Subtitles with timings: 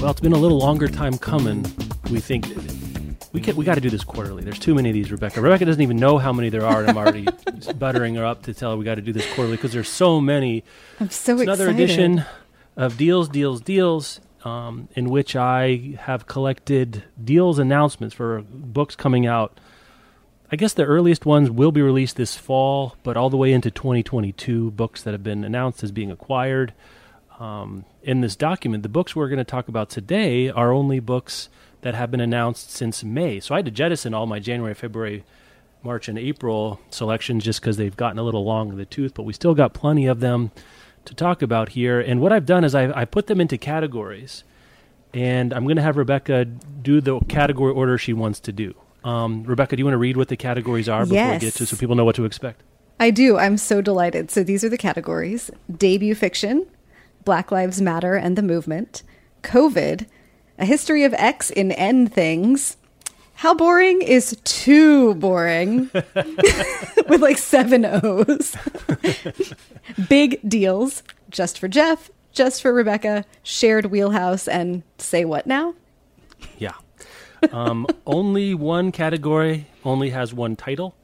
[0.00, 1.64] Well, it's been a little longer time coming.
[2.10, 2.46] We think
[3.32, 4.44] we can, we got to do this quarterly.
[4.44, 5.40] There's too many of these, Rebecca.
[5.40, 7.26] Rebecca doesn't even know how many there are, and I'm already
[7.78, 10.20] buttering her up to tell her we got to do this quarterly because there's so
[10.20, 10.64] many.
[11.00, 11.48] I'm so It's excited.
[11.48, 12.24] another edition
[12.76, 19.26] of Deals, Deals, Deals, um, in which I have collected deals announcements for books coming
[19.26, 19.58] out.
[20.54, 23.72] I guess the earliest ones will be released this fall, but all the way into
[23.72, 26.72] 2022, books that have been announced as being acquired.
[27.40, 31.48] Um, in this document, the books we're going to talk about today are only books
[31.80, 33.40] that have been announced since May.
[33.40, 35.24] So I had to jettison all my January, February,
[35.82, 39.24] March, and April selections just because they've gotten a little long in the tooth, but
[39.24, 40.52] we still got plenty of them
[41.04, 41.98] to talk about here.
[41.98, 44.44] And what I've done is I, I put them into categories,
[45.12, 48.76] and I'm going to have Rebecca do the category order she wants to do.
[49.04, 51.66] Um, Rebecca, do you want to read what the categories are before we get to
[51.66, 52.62] so people know what to expect?
[52.98, 53.36] I do.
[53.36, 54.30] I'm so delighted.
[54.30, 56.66] So these are the categories debut fiction,
[57.24, 59.02] Black Lives Matter and the Movement,
[59.42, 60.06] COVID,
[60.58, 62.76] A History of X in N Things.
[63.38, 68.56] How boring is too boring with like seven O's.
[70.08, 75.74] Big deals, just for Jeff, just for Rebecca, shared wheelhouse, and say what now?
[76.58, 76.74] Yeah.
[77.52, 80.94] Um, only one category only has one title.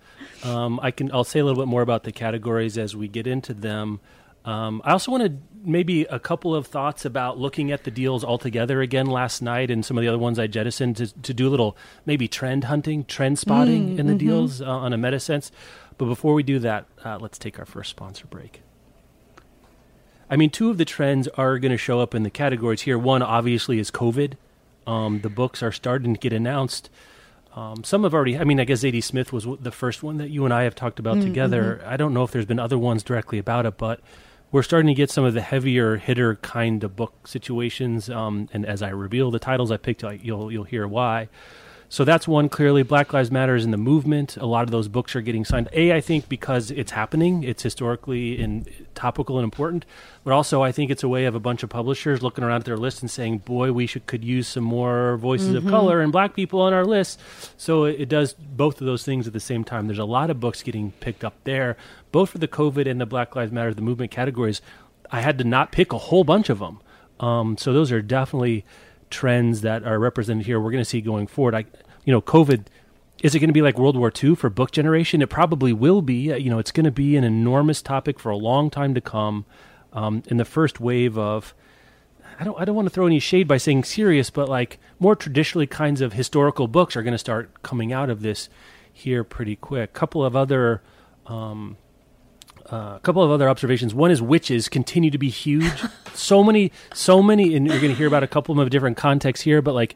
[0.44, 1.12] Um, I can.
[1.12, 4.00] I'll say a little bit more about the categories as we get into them.
[4.44, 8.80] Um, I also wanted maybe a couple of thoughts about looking at the deals altogether
[8.80, 11.50] again last night and some of the other ones I jettisoned to, to do a
[11.50, 15.52] little maybe trend hunting, trend spotting in the deals uh, on a meta sense.
[15.98, 18.62] But before we do that, uh, let's take our first sponsor break.
[20.30, 22.98] I mean, two of the trends are going to show up in the categories here.
[22.98, 24.34] One, obviously, is COVID.
[24.90, 26.90] Um, the books are starting to get announced.
[27.54, 28.36] Um, some have already.
[28.38, 30.74] I mean, I guess Zadie Smith was the first one that you and I have
[30.74, 31.80] talked about together.
[31.86, 34.00] I don't know if there's been other ones directly about it, but
[34.52, 38.10] we're starting to get some of the heavier hitter kind of book situations.
[38.10, 41.28] Um, and as I reveal the titles I picked, I, you'll you'll hear why.
[41.92, 42.84] So that's one clearly.
[42.84, 44.36] Black Lives Matter is in the movement.
[44.36, 45.68] A lot of those books are getting signed.
[45.72, 49.84] A, I think because it's happening, it's historically and topical and important.
[50.22, 52.64] But also, I think it's a way of a bunch of publishers looking around at
[52.64, 56.12] their list and saying, "Boy, we should could use some more voices of color and
[56.12, 57.18] black people on our list."
[57.56, 59.88] So it, it does both of those things at the same time.
[59.88, 61.76] There's a lot of books getting picked up there,
[62.12, 64.62] both for the COVID and the Black Lives Matter, the movement categories.
[65.10, 66.78] I had to not pick a whole bunch of them.
[67.18, 68.64] Um, so those are definitely
[69.10, 70.60] trends that are represented here.
[70.60, 71.54] We're going to see going forward.
[71.54, 71.64] I,
[72.04, 72.66] you know, COVID.
[73.22, 75.20] Is it going to be like World War II for book generation?
[75.20, 76.32] It probably will be.
[76.32, 79.00] Uh, You know, it's going to be an enormous topic for a long time to
[79.00, 79.44] come.
[79.92, 81.52] Um, in the first wave of,
[82.38, 85.16] I don't, I don't want to throw any shade by saying serious, but like more
[85.16, 88.48] traditionally kinds of historical books are going to start coming out of this
[88.92, 89.90] here pretty quick.
[89.90, 90.80] A couple of other
[91.26, 91.76] um,
[92.70, 93.94] uh, a couple of other observations.
[93.94, 95.82] One is witches continue to be huge.
[96.14, 99.44] so many, so many, and you're going to hear about a couple of different contexts
[99.44, 99.60] here.
[99.60, 99.94] But like,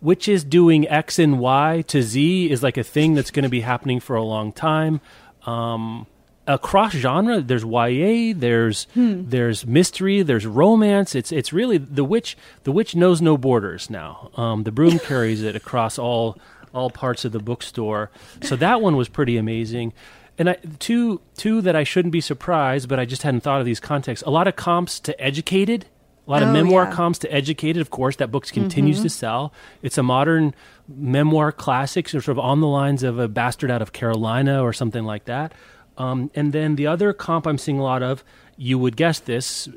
[0.00, 3.60] witches doing X and Y to Z is like a thing that's going to be
[3.60, 5.00] happening for a long time.
[5.46, 6.06] Um,
[6.46, 11.14] across genre, there's YA, there's there's mystery, there's romance.
[11.14, 12.36] It's it's really the witch.
[12.64, 14.30] The witch knows no borders now.
[14.36, 16.38] Um, the broom carries it across all
[16.74, 18.10] all parts of the bookstore.
[18.42, 19.92] So that one was pretty amazing.
[20.38, 23.66] And I, two two that I shouldn't be surprised, but I just hadn't thought of
[23.66, 24.26] these contexts.
[24.26, 25.86] A lot of comps to Educated,
[26.26, 26.92] a lot of Oh, memoir yeah.
[26.92, 27.80] comps to Educated.
[27.82, 29.52] Of course, that book continues to sell.
[29.82, 30.54] It's a modern
[30.88, 35.04] memoir classic, sort of on the lines of a Bastard Out of Carolina or something
[35.04, 35.52] like that.
[35.98, 38.24] Um, and then the other comp I'm seeing a lot of,
[38.56, 39.68] you would guess this,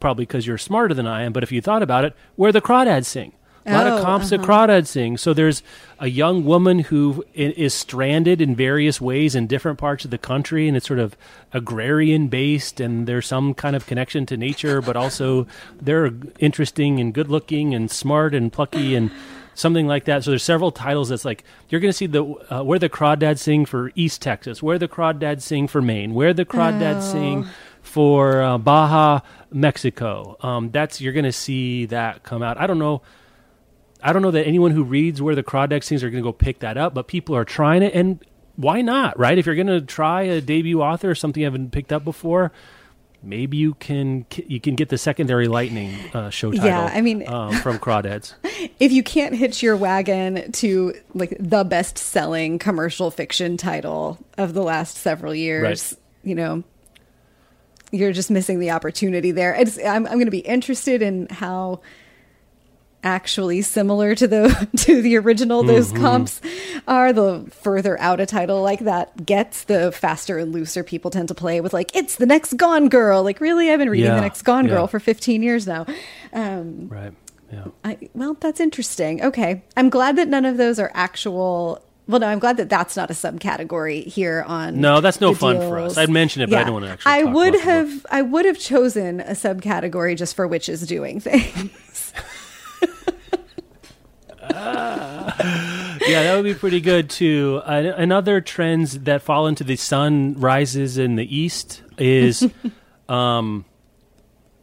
[0.00, 2.60] probably because you're smarter than I am, but if you thought about it, where the
[2.60, 3.32] crawdads sing.
[3.68, 5.16] A lot Oh, of comps that crawdads sing.
[5.16, 5.62] So there's
[5.98, 10.68] a young woman who is stranded in various ways in different parts of the country,
[10.68, 11.16] and it's sort of
[11.52, 15.46] agrarian based, and there's some kind of connection to nature, but also
[15.80, 19.10] they're interesting and good looking and smart and plucky and
[19.54, 20.22] something like that.
[20.24, 23.38] So there's several titles that's like you're going to see the uh, where the crawdads
[23.40, 27.46] sing for East Texas, where the crawdads sing for Maine, where the crawdads sing
[27.82, 29.20] for uh, Baja,
[29.50, 30.36] Mexico.
[30.40, 32.58] Um, that's you're going to see that come out.
[32.60, 33.02] I don't know.
[34.02, 36.32] I don't know that anyone who reads where the crawdads sing are going to go
[36.32, 38.18] pick that up, but people are trying it, and
[38.56, 39.18] why not?
[39.18, 39.38] Right?
[39.38, 42.52] If you're going to try a debut author or something you haven't picked up before,
[43.22, 46.66] maybe you can you can get the secondary lightning uh, show title.
[46.66, 48.34] Yeah, I mean- um, from Crawdads.
[48.78, 54.54] if you can't hitch your wagon to like the best selling commercial fiction title of
[54.54, 56.28] the last several years, Right.
[56.28, 56.62] you know,
[57.90, 59.54] you're just missing the opportunity there.
[59.54, 61.80] It's, I'm, I'm going to be interested in how
[63.04, 66.40] actually similar to the to the original those comps
[66.88, 71.28] are the further out a title like that gets the faster and looser people tend
[71.28, 74.16] to play with like it's the next gone girl like really i've been reading Yeah,
[74.16, 74.72] the next gone yeah.
[74.74, 75.86] girl for 15 years now
[76.32, 77.12] um Right.
[77.50, 77.64] Yeah.
[77.82, 79.24] I, well, that's interesting.
[79.24, 79.62] Okay.
[79.74, 81.82] I'm glad that none of those are actual.
[82.06, 84.82] Well, no, I'm glad that that's not a subcategory here on.
[84.82, 85.96] No, that's no fun for us.
[85.96, 88.04] I'd mention it, but I don't wanna actually I would have.
[88.10, 91.70] I would have chosen a subcategory just for witches doing things.
[96.08, 97.60] yeah, that would be pretty good too.
[97.64, 102.48] Uh, and other trends that fall into the sun rises in the east is,
[103.08, 103.64] um,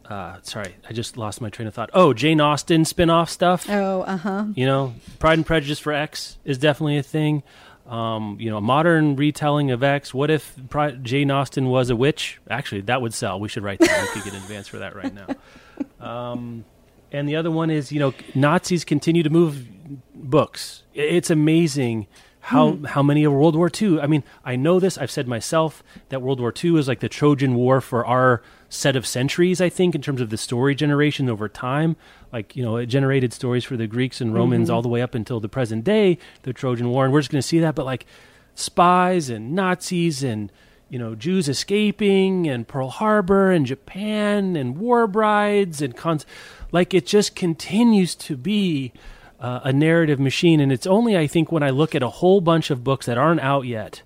[0.04, 1.90] uh, sorry, I just lost my train of thought.
[1.94, 3.66] Oh, Jane Austen spin-off stuff.
[3.68, 4.44] oh, uh huh.
[4.54, 7.42] You know, Pride and Prejudice for X is definitely a thing.
[7.86, 10.12] Um, you know, a modern retelling of X.
[10.12, 12.40] What if Pri- Jane Austen was a witch?
[12.50, 13.38] Actually, that would sell.
[13.38, 14.02] We should write that.
[14.02, 15.26] we could get an advance for that right now.
[16.00, 16.64] Um,
[17.12, 19.66] and the other one is, you know, Nazis continue to move
[20.14, 20.82] books.
[20.94, 22.06] It's amazing
[22.40, 22.84] how hmm.
[22.84, 24.00] how many of World War II.
[24.00, 24.96] I mean, I know this.
[24.96, 28.96] I've said myself that World War II is like the Trojan War for our set
[28.96, 29.60] of centuries.
[29.60, 31.96] I think in terms of the story generation over time.
[32.32, 34.76] Like you know, it generated stories for the Greeks and Romans mm-hmm.
[34.76, 37.42] all the way up until the present day, the Trojan War, and we're just going
[37.42, 37.74] to see that.
[37.74, 38.06] But like
[38.54, 40.50] spies and Nazis and
[40.88, 46.24] you know Jews escaping and Pearl Harbor and Japan and war brides and cons
[46.72, 48.92] like it just continues to be
[49.40, 52.40] uh, a narrative machine and it's only I think when I look at a whole
[52.40, 54.02] bunch of books that aren't out yet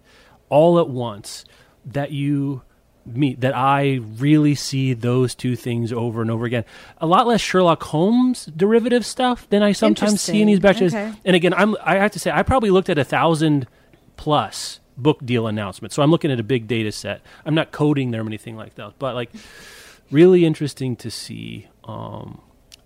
[0.48, 1.44] all at once
[1.84, 2.62] that you
[3.06, 6.64] meet that I really see those two things over and over again.
[6.98, 10.94] A lot less Sherlock Holmes derivative stuff than I sometimes see in these batches.
[10.94, 11.12] Okay.
[11.24, 13.66] And again, I'm I have to say I probably looked at a thousand
[14.16, 15.94] plus book deal announcements.
[15.94, 17.22] So I'm looking at a big data set.
[17.44, 19.30] I'm not coding them or anything like that, but like
[20.10, 22.40] really interesting to see um,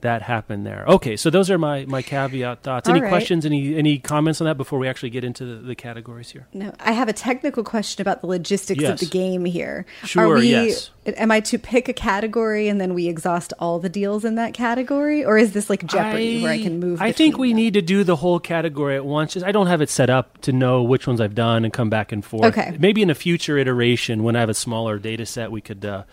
[0.05, 0.85] that happened there.
[0.87, 2.89] Okay, so those are my my caveat thoughts.
[2.89, 3.09] Any right.
[3.09, 3.45] questions?
[3.45, 6.47] Any any comments on that before we actually get into the, the categories here?
[6.53, 9.03] No, I have a technical question about the logistics Yes.
[9.03, 9.87] of the game here.
[10.05, 10.91] Sure, Are we, yes.
[11.07, 14.55] Am I to pick a category and then we exhaust all the deals in that
[14.55, 17.01] category, or is this like Jeopardy where I can move?
[17.01, 17.57] I think we them?
[17.57, 19.37] need to do the whole category at once.
[19.43, 22.13] I don't have it set up to know which ones I've done and come back
[22.13, 22.45] and forth.
[22.45, 22.77] Okay.
[22.79, 26.05] Maybe in a future iteration when I have a smaller data set, we could uh,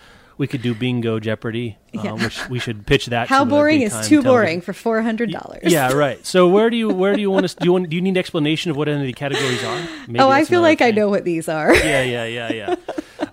[0.42, 2.12] we could do bingo Jeopardy, uh, Yeah.
[2.14, 3.28] which we should pitch that.
[3.30, 5.72] How boring is too television- boring for four hundred dollars?
[5.72, 6.20] Yeah, right.
[6.26, 8.10] So where do you where do you want to do you want do you need
[8.12, 9.80] an explanation of what any of the categories are?
[10.08, 11.74] Maybe Oh, I feel like I know what these are.
[11.76, 12.76] Yeah, yeah, yeah, yeah.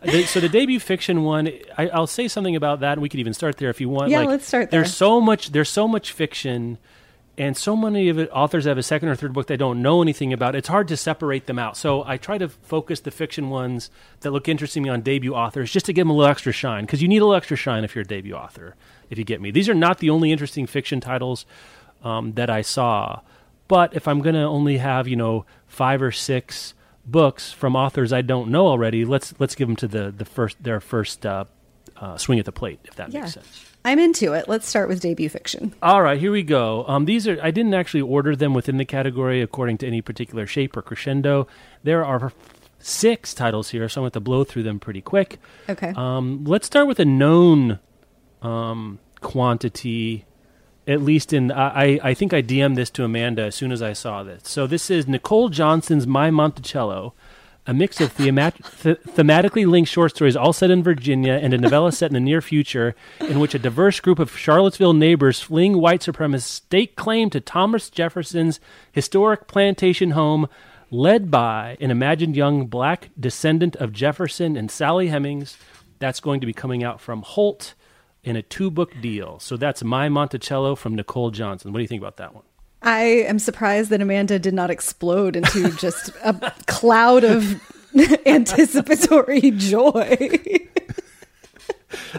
[0.02, 3.20] The- so the debut fiction one, I, I'll say something about that, and we could
[3.20, 4.10] even start there if you want.
[4.10, 4.82] Yeah, like, let's start there.
[4.82, 5.50] There's so much.
[5.50, 6.78] There's so much fiction,
[7.38, 10.02] and so many of it authors have a second or third book they don't know
[10.02, 10.54] anything about.
[10.54, 11.76] It's hard to separate them out.
[11.76, 13.90] So I try to focus the fiction ones
[14.20, 16.52] that look interesting to me on debut authors, just to give them a little extra
[16.52, 18.74] shine, because you need a little extra shine if you're a debut author.
[19.08, 21.46] If you get me, these are not the only interesting fiction titles
[22.04, 23.20] um, that I saw.
[23.68, 26.74] But if I'm going to only have you know five or six
[27.06, 30.62] books from authors I don't know already, let's let's give them to the the first
[30.62, 31.44] their first uh,
[31.96, 33.20] uh, swing at the plate, if that Yeah.
[33.20, 33.64] makes sense.
[33.84, 34.48] I'm into it.
[34.48, 35.74] Let's start with debut fiction.
[35.82, 36.84] All right, here we go.
[36.86, 40.46] Um, these are I didn't actually order them within the category according to any particular
[40.46, 41.46] shape or crescendo.
[41.84, 42.32] There are
[42.78, 45.38] six titles here, so I'm going to blow through them pretty quick.
[45.68, 45.92] Okay.
[45.96, 47.78] Um, let's start with a known
[48.42, 50.24] um, quantity,
[50.86, 51.50] at least in.
[51.52, 54.42] I, I I think I DM'd this to Amanda as soon as I saw this.
[54.44, 57.14] So this is Nicole Johnson's My Monticello,
[57.66, 61.92] a mix of th- thematically linked short stories, all set in Virginia, and a novella
[61.92, 66.00] set in the near future, in which a diverse group of Charlottesville neighbors fleeing white
[66.00, 68.58] supremacists stake claim to Thomas Jefferson's
[68.90, 70.48] historic plantation home.
[70.90, 75.58] Led by an imagined young black descendant of Jefferson and Sally Hemings,
[75.98, 77.74] that's going to be coming out from Holt
[78.24, 79.38] in a two book deal.
[79.38, 81.72] So that's My Monticello from Nicole Johnson.
[81.72, 82.44] What do you think about that one?
[82.82, 87.60] I am surprised that Amanda did not explode into just a cloud of
[88.26, 90.16] anticipatory joy.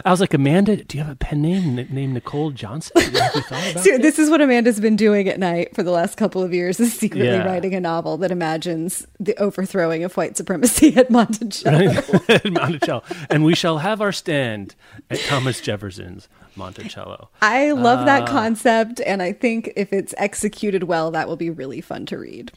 [0.04, 3.00] I was like, Amanda, do you have a pen name named Nicole Johnson?
[3.00, 5.92] Have you thought about So this is what Amanda's been doing at night for the
[5.92, 7.44] last couple of years: is secretly Yeah.
[7.44, 12.02] writing a novel that imagines the overthrowing of white supremacy at Monticello.
[12.50, 13.02] Monticello.
[13.30, 14.74] And we shall have our stand
[15.08, 16.28] at Thomas Jefferson's
[16.60, 17.28] Monticello.
[17.42, 18.04] I love Uh.
[18.04, 22.18] that concept, and I think if it's executed well, that will be really fun to
[22.18, 22.52] read.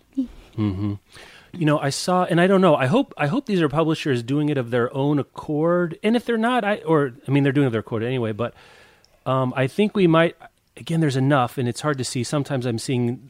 [0.55, 0.97] you
[1.65, 2.75] know, I saw, and I don't know.
[2.75, 5.97] I hope I hope these are publishers doing it of their own accord.
[6.03, 8.31] And if they're not, I or I mean, they're doing it of their accord anyway.
[8.31, 8.53] But
[9.25, 10.35] um, I think we might.
[10.75, 12.23] Again, there's enough, and it's hard to see.
[12.23, 13.29] Sometimes I'm seeing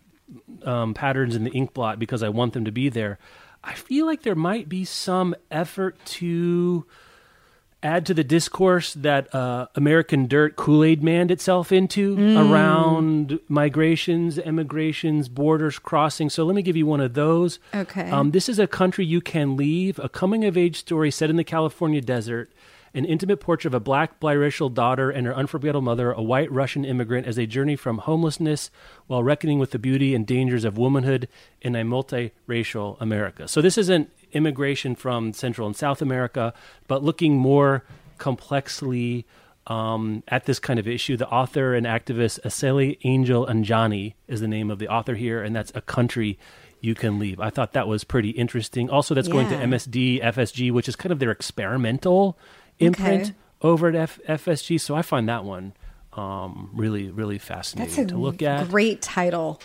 [0.63, 3.19] um, patterns in the ink blot because I want them to be there.
[3.65, 6.85] I feel like there might be some effort to
[7.83, 12.49] add to the discourse that uh, American Dirt Kool Aid manned itself into Mm.
[12.51, 16.29] around migrations, emigrations, borders crossing.
[16.29, 17.59] So let me give you one of those.
[17.73, 18.09] Okay.
[18.09, 21.35] Um, this is a country you can leave, a coming of age story set in
[21.35, 22.51] the California desert.
[22.95, 26.85] An intimate portrait of a black biracial daughter and her unforgettable mother, a white Russian
[26.85, 28.69] immigrant, as they journey from homelessness
[29.07, 31.27] while reckoning with the beauty and dangers of womanhood
[31.59, 33.47] in a multiracial America.
[33.47, 36.53] So, this isn't immigration from Central and South America,
[36.87, 37.83] but looking more
[38.17, 39.25] complexly
[39.67, 41.15] um, at this kind of issue.
[41.15, 45.55] The author and activist Aseli Angel Anjani is the name of the author here, and
[45.55, 46.37] that's a country
[46.81, 47.39] you can leave.
[47.39, 48.89] I thought that was pretty interesting.
[48.89, 52.37] Also, that's going to MCD, FSG, which is kind of their experimental
[52.79, 53.33] imprint Okay.
[53.61, 54.81] over at F- FSG.
[54.81, 55.73] So I find that one
[56.11, 58.67] um, really, really fascinating That's a to look at.
[58.69, 59.61] great title.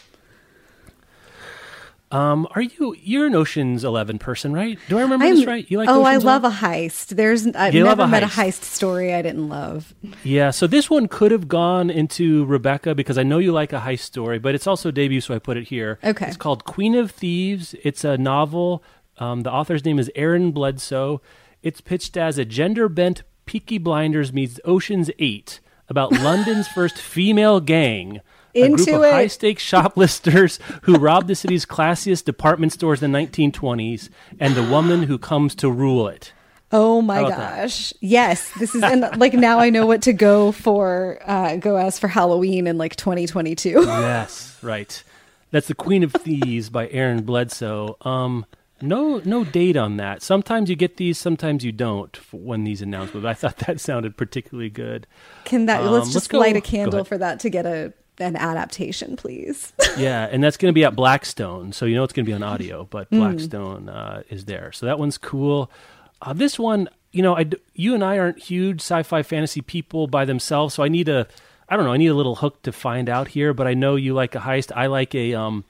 [2.10, 4.78] Um, are you you're an Ocean's Eleven person, right?
[4.88, 5.70] Do I remember this I'm- right?
[5.70, 6.50] You like oh, I love 11?
[6.52, 7.16] a heist.
[7.16, 8.60] There's I've You never a met a heist.
[8.60, 9.94] heist story I didn't love.
[10.24, 13.80] Yeah, so this one could have gone into Rebecca because I know you like a
[13.80, 15.98] heist story, but it's also debut, so I put it here.
[16.02, 16.26] Okay.
[16.28, 17.74] It's called Queen of Thieves.
[17.84, 18.82] It's a novel.
[19.18, 21.20] Um, the author's name is Aaron Bledsoe.
[21.62, 27.60] It's pitched as a gender bent Peaky Blinders meets Ocean's Eight about London's first female
[27.60, 28.20] gang.
[28.54, 29.12] A group Into of it.
[29.12, 34.08] high stakes shoplifters who robbed the city's classiest department stores in the 1920s
[34.40, 36.32] and the woman who comes to rule it.
[36.70, 37.60] Oh my about that?
[37.62, 37.94] gosh.
[38.00, 41.98] Yes, this is and like now I know what to go for uh go as
[41.98, 43.70] for Halloween in like 2022.
[43.86, 45.02] yes, right.
[45.50, 47.96] That's the Queen of Thieves by Aaron Bledsoe.
[48.02, 48.44] Um,
[48.82, 50.20] no, no date on that.
[50.22, 52.14] Sometimes you get these, sometimes you don't.
[52.34, 55.06] When these announcements, I thought that sounded particularly good.
[55.44, 57.94] Can that Um, let's let's just go- light a candle for that to get a
[58.20, 59.72] an adaptation, please.
[59.96, 62.34] Yeah, and that's going to be at Blackstone, so you know it's going to be
[62.34, 65.72] on audio, but Blackstone uh, is there, so that one's cool.
[66.22, 70.24] Uh, this one, you know, I you and I aren't huge sci-fi fantasy people by
[70.24, 71.26] themselves, so I need a,
[71.68, 73.52] I don't know, I need a little hook to find out here.
[73.52, 74.70] But I know you like a heist.
[74.74, 75.64] I like a, um,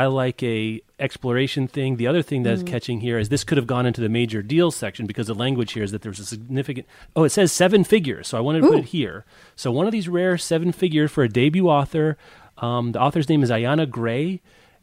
[0.00, 1.96] I like a exploration thing.
[1.96, 4.74] The other thing that's catching here is this could have gone into the major deals
[4.74, 6.86] section because the language here is that there's a significant.
[7.14, 9.26] Oh, it says seven figures, so I wanted to put it here.
[9.56, 12.16] So one of these rare seven figures for a debut author.
[12.56, 14.40] Um, the author's name is Ayana Gray,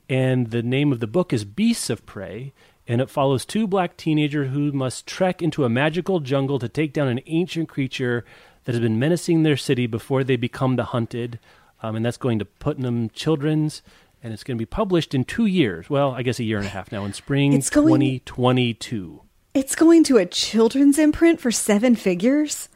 [0.08, 2.54] and the name of the book is Beasts of Prey.
[2.88, 6.94] And it follows two black teenagers who must trek into a magical jungle to take
[6.94, 8.24] down an ancient creature
[8.66, 11.40] that has been menacing their city before they become the hunted.
[11.82, 13.82] Um, and that's going to Putnam Children's,
[14.24, 15.90] and it's going to be published in two years.
[15.90, 19.22] Well, I guess a year and a half now in spring It's going- 2022.
[19.54, 22.70] it's going to a children's imprint for seven figures.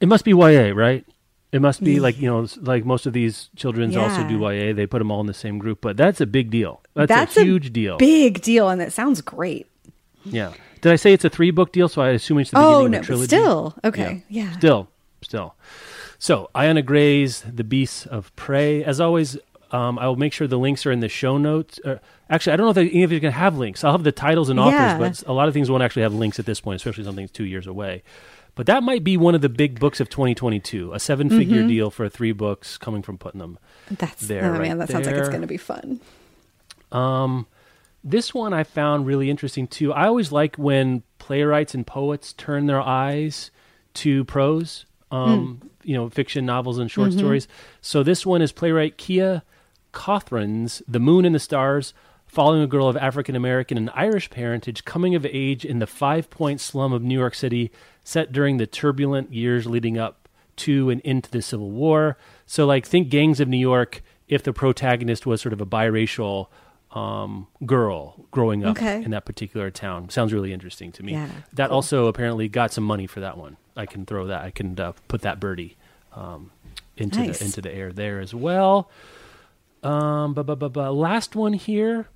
[0.00, 1.04] It must be YA, right?
[1.52, 4.72] It must be like you know, like most of these children's also do YA.
[4.74, 6.82] They put them all in the same group, but that's a big deal.
[6.94, 7.96] That's, That's a huge deal.
[7.96, 9.66] Big deal and it sounds great.
[10.24, 10.52] yeah.
[10.80, 11.88] Did I say it's a three book deal?
[11.88, 13.26] So I assume it's the Oh beginning no, of a trilogy.
[13.28, 13.74] still.
[13.84, 14.24] Okay.
[14.28, 14.50] Yeah.
[14.58, 14.88] Still,
[15.22, 15.54] still.
[16.18, 18.82] So, Ayana Gray's The Beasts of Prey.
[18.84, 19.38] As always,
[19.74, 21.80] um, I will make sure the links are in the show notes.
[21.84, 21.96] Uh,
[22.30, 23.82] actually, I don't know if they, any of you can have links.
[23.82, 24.98] I'll have the titles and authors, Yeah.
[24.98, 27.44] but a lot of things won't actually have links at this point, especially something's two
[27.44, 28.02] years away.
[28.56, 31.68] But that might be one of the big books of 2022, a seven figure Mm-hmm.
[31.68, 33.58] deal for three books coming from Putnam.
[33.90, 36.00] That's There, oh right man, that sounds like it's going to be fun.
[36.92, 37.46] Um,
[38.04, 39.92] this one I found really interesting too.
[39.92, 43.50] I always like when playwrights and poets turn their eyes
[43.94, 47.48] to prose, um, you know, fiction novels and short stories.
[47.80, 49.42] So this one is playwright Kia
[49.94, 51.94] Corthron's "The Moon and the Stars,"
[52.26, 56.28] following a girl of African American and Irish parentage coming of age in the Five
[56.30, 57.70] Point slum of New York City,
[58.02, 62.16] set during the turbulent years leading up to and into the Civil War.
[62.46, 66.48] So, like, think Gangs of New York if the protagonist was sort of a biracial
[66.92, 69.02] um, girl growing up Okay.
[69.02, 70.08] in that particular town.
[70.10, 71.12] Sounds really interesting to me.
[71.12, 71.74] Yeah, that cool.
[71.76, 73.56] also apparently got some money for that one.
[73.76, 74.42] I can throw that.
[74.42, 75.76] I can uh, put that birdie
[76.14, 76.52] um,
[76.96, 77.40] into Nice.
[77.40, 78.88] the into the air there as well.
[79.84, 82.08] Um, but, but, but, but last one here.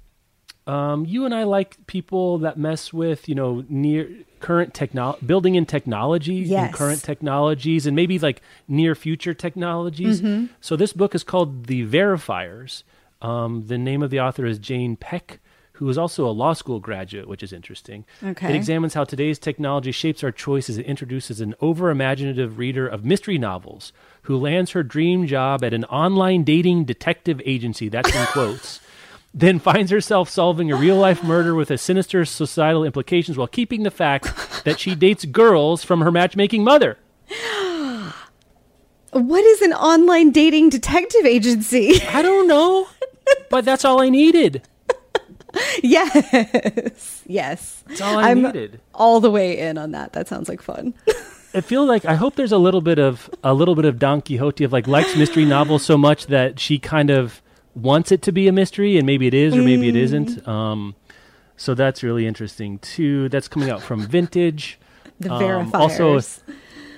[0.67, 4.11] Um, you and I like people that mess with, you know, near
[4.41, 10.21] current technology, building in technology and current technologies and maybe like near future technologies.
[10.21, 10.53] Mm-hmm.
[10.61, 12.83] So this book is called The Verifiers.
[13.23, 15.41] Um, the name of the author is Jane Peck,
[15.79, 18.05] who is also a law school graduate, which is interesting.
[18.21, 18.51] Okay.
[18.51, 23.05] It examines how today's technology shapes our choices and introduces an over imaginative reader of
[23.05, 23.93] mystery novels
[24.23, 27.89] who lands her dream job at an online dating detective agency.
[27.89, 28.81] That's in quotes.
[29.35, 33.85] then finds herself solving a real life murder with a sinister societal implications while keeping
[33.85, 36.99] the fact that she dates girls from her matchmaking mother.
[39.11, 42.03] What is an online dating detective agency?
[42.09, 42.89] I don't know,
[43.49, 44.61] but that's all I needed.
[45.83, 47.23] yes.
[47.27, 47.83] Yes.
[47.87, 48.81] That's all I I'm needed.
[48.95, 50.13] all the way in on that.
[50.13, 50.95] That sounds like fun.
[51.55, 54.21] I feel like I hope there's a little bit of a little bit of Don
[54.21, 57.41] Quixote of like likes mystery novels so much that she kind of
[57.75, 60.47] wants it to be a mystery and maybe it is or maybe it isn't.
[60.47, 60.95] Um,
[61.57, 63.29] so that's really interesting too.
[63.31, 64.79] That's coming out from Vintage.
[65.21, 65.75] The Um, verifiers.
[65.75, 66.21] also,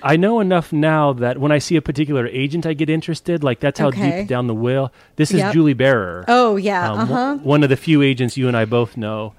[0.03, 3.43] I know enough now that when I see a particular agent, I get interested.
[3.43, 4.21] Like that's how Okay.
[4.21, 4.91] deep down the whale.
[5.15, 5.53] This is Yep.
[5.53, 6.25] Julie Barer.
[6.27, 6.91] oh yeah.
[6.91, 7.35] um, uh huh.
[7.43, 9.33] one of the few agents you and I both know.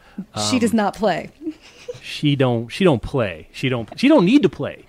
[0.51, 1.31] she does not play.
[2.01, 2.69] She don't.
[2.69, 3.49] She don't play.
[3.53, 3.89] She don't.
[3.99, 4.85] She don't need to play.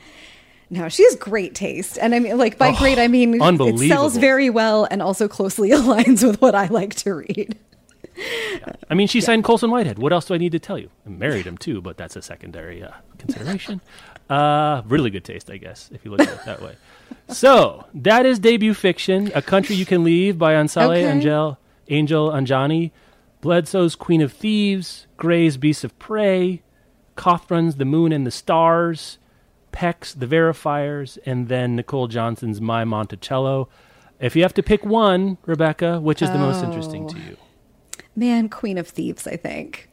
[0.70, 3.77] No, she has great taste, and I mean, like by Oh, great, I mean it
[3.89, 7.56] sells very well and also closely aligns with what I like to read.
[8.89, 10.00] I mean, she signed Colson Whitehead.
[10.00, 10.89] What else do I need to tell you?
[11.06, 13.82] I married him too, but that's a secondary uh, consideration.
[14.34, 16.75] uh, really good taste, I guess, if you look at it that way.
[17.30, 21.06] So that is debut fiction, "A Country You Can Leave" by Ansale Okay.
[21.08, 22.92] Angel Angel Anjani,
[23.40, 26.63] Bledsoe's Queen of Thieves, Gray's Beasts of Prey,
[27.16, 29.20] Corthron's The Moon and the Stars,
[29.72, 33.70] Pek's The Verifiers, and then Nicole Johnson's My Monticello.
[34.20, 37.38] If you have to pick one, Rebecca, which is the most interesting to you?
[38.16, 39.90] Man, Queen of Thieves, I think.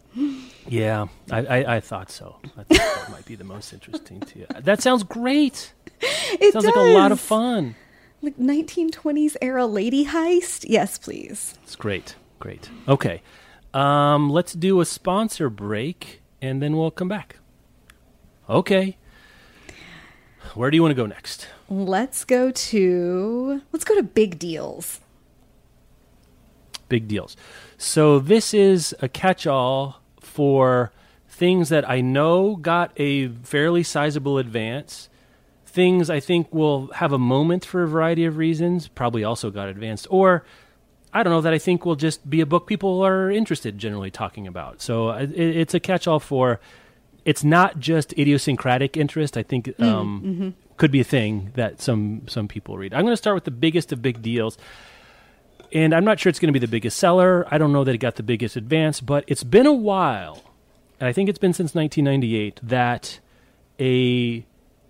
[0.70, 2.36] Yeah, I, I, I thought so.
[2.56, 4.46] I thought that might be the most interesting to you.
[4.60, 5.72] That sounds great.
[6.32, 7.74] It Sounds like a lot of fun.
[8.22, 10.64] Like 1920s era lady heist.
[10.66, 11.54] Yes, please.
[11.64, 12.70] It's great, great.
[12.88, 13.20] Okay,
[13.74, 17.36] um, let's do a sponsor break, and then we'll come back.
[18.48, 18.96] Okay.
[20.54, 21.48] Where do you want to go next?
[21.68, 25.00] Let's go to let's go to big deals.
[26.88, 27.36] Big deals.
[27.76, 29.99] So this is a catch-all
[30.40, 30.90] for
[31.28, 35.10] things that I know got a fairly sizable advance.
[35.66, 39.68] Things I think will have a moment for a variety of reasons, probably also got
[39.68, 40.46] advanced, or
[41.12, 44.10] I don't know that I think will just be a book people are interested generally
[44.10, 44.80] talking about.
[44.80, 46.58] So it, it's a catch-all for.
[47.26, 49.36] It's not just idiosyncratic interest.
[49.36, 52.94] I think um, could be a thing that some some people read.
[52.94, 54.56] I'm going to start with the biggest of big deals
[55.72, 57.46] and I'm not sure it's going to be the biggest seller.
[57.50, 60.42] I don't know that it got the biggest advance, but it's been a while,
[60.98, 63.20] and I think it's been since 1998 that
[63.78, 64.44] a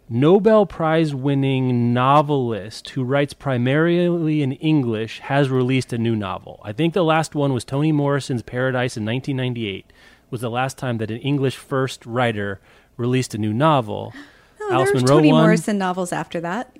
[0.09, 6.61] Nobel Prize winning novelist who writes primarily in English has released a new novel.
[6.65, 9.93] I think the last one was Toni Morrison's Paradise in 1998
[10.31, 12.61] was the last time that an English first writer
[12.97, 14.13] released a new novel.
[14.61, 15.31] Oh, Alice there Toni.
[15.31, 16.77] Morrison novels after that.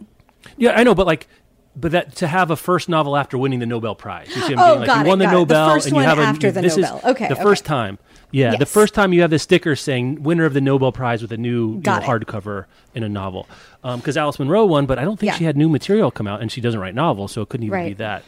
[0.57, 1.29] Yeah, I know, but like,
[1.77, 4.29] but that to have a first novel after winning the Nobel Prize.
[4.35, 4.75] You see what I'm Oh.
[4.79, 5.29] Like got you won the it.
[5.29, 6.99] The Nobel, first and you have a after the this Nobel.
[6.99, 7.43] is Okay, the okay.
[7.43, 7.99] first time.
[8.33, 11.33] Yeah, the first time you have the sticker saying winner of the Nobel Prize with
[11.33, 13.49] a new know, hardcover in a novel.
[13.83, 15.39] Um, because Alice Munro won, but I don't think Yeah.
[15.39, 17.85] she had new material come out, and she doesn't write novels, so it couldn't even
[17.87, 18.23] be that.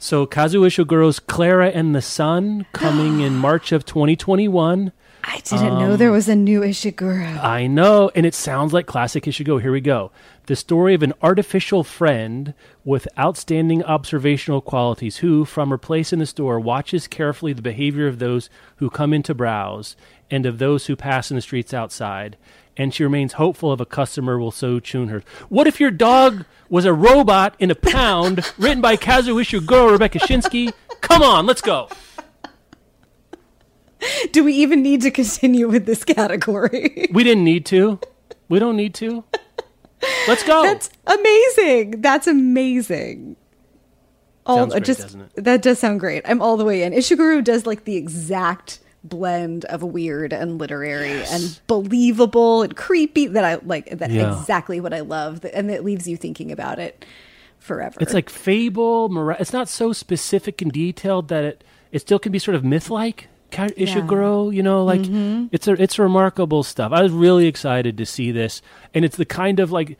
[0.00, 4.92] So Kazuo Ishiguro's Clara and the Sun coming in March of 2021.
[5.24, 7.42] I didn't know there um, was a new Ishiguro.
[7.42, 9.60] I know, and it sounds like classic Ishiguro.
[9.60, 10.10] Here we go.
[10.46, 12.54] The story of an artificial friend
[12.84, 18.06] with outstanding observational qualities who, from her place in the store, watches carefully the behavior
[18.06, 19.96] of those who come in to browse
[20.30, 22.36] and of those who pass in the streets outside.
[22.76, 25.22] And she remains hopeful of a customer will so tune her.
[25.48, 30.20] What if your dog was a robot in a pound, written by Kazuo Ishiguro, Rebecca
[30.20, 30.72] Schinsky?
[31.00, 31.88] Come on, let's go.
[34.32, 37.08] Do we even need to continue with this category?
[37.12, 37.98] We didn't need to.
[38.48, 39.24] We don't need to.
[40.28, 40.62] Let's go.
[40.62, 42.00] That's amazing.
[42.00, 43.36] That's amazing.
[44.46, 45.44] All Sounds great, just doesn't it?
[45.44, 46.22] that does sound great.
[46.26, 46.92] I'm all the way in.
[46.92, 53.44] Ishiguro does like the exact blend of weird and literary and believable and creepy that
[53.44, 53.90] I like.
[53.98, 54.38] That Yeah.
[54.38, 57.04] exactly what I love, and it leaves you thinking about it
[57.58, 57.96] forever.
[58.00, 59.08] It's like fable.
[59.08, 62.64] Mora- it's not so specific and detailed that it it still can be sort of
[62.64, 63.28] myth-like.
[63.50, 65.46] Ka- Ishiguro, you know, like mm-hmm.
[65.52, 66.92] it's a, it's remarkable stuff.
[66.92, 68.62] I was really excited to see this,
[68.94, 69.98] and it's the kind of like,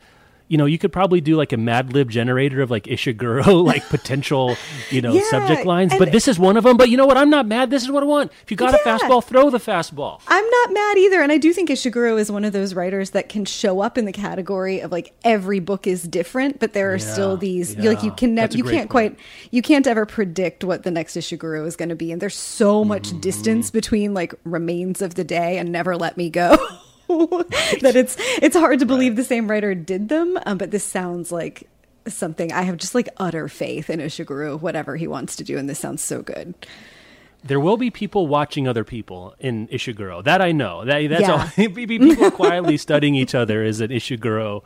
[0.49, 3.87] you know, you could probably do like a Mad Lib generator of like Ishiguro, like
[3.89, 4.57] potential,
[4.89, 5.93] you know, Yeah, subject lines.
[5.97, 6.75] But this is one of them.
[6.75, 7.15] But you know what?
[7.17, 7.69] I'm not mad.
[7.69, 8.31] This is what I want.
[8.43, 10.21] If you got a fastball, throw the fastball.
[10.27, 13.29] I'm not mad either, and I do think Ishiguro is one of those writers that
[13.29, 16.97] can show up in the category of like every book is different, but there are
[16.97, 19.15] Yeah, still these you like you can never you can't point.
[19.15, 19.19] quite
[19.51, 22.83] you can't ever predict what the next Ishiguro is going to be, and there's so
[22.83, 23.19] much Mm-hmm.
[23.19, 26.57] distance between like Remains of the Day and Never Let Me Go.
[27.81, 31.31] that it's it's hard to believe the same writer did them, um, but this sounds
[31.31, 31.67] like
[32.07, 35.67] something I have just like utter faith in Ishiguro, whatever he wants to do, and
[35.67, 36.53] this sounds so good.
[37.43, 40.23] There will be people watching other people in Ishiguro.
[40.23, 40.85] That I know.
[40.85, 41.31] That that's Yeah.
[41.31, 41.47] all.
[41.75, 44.61] people quietly studying each other is an Ishiguro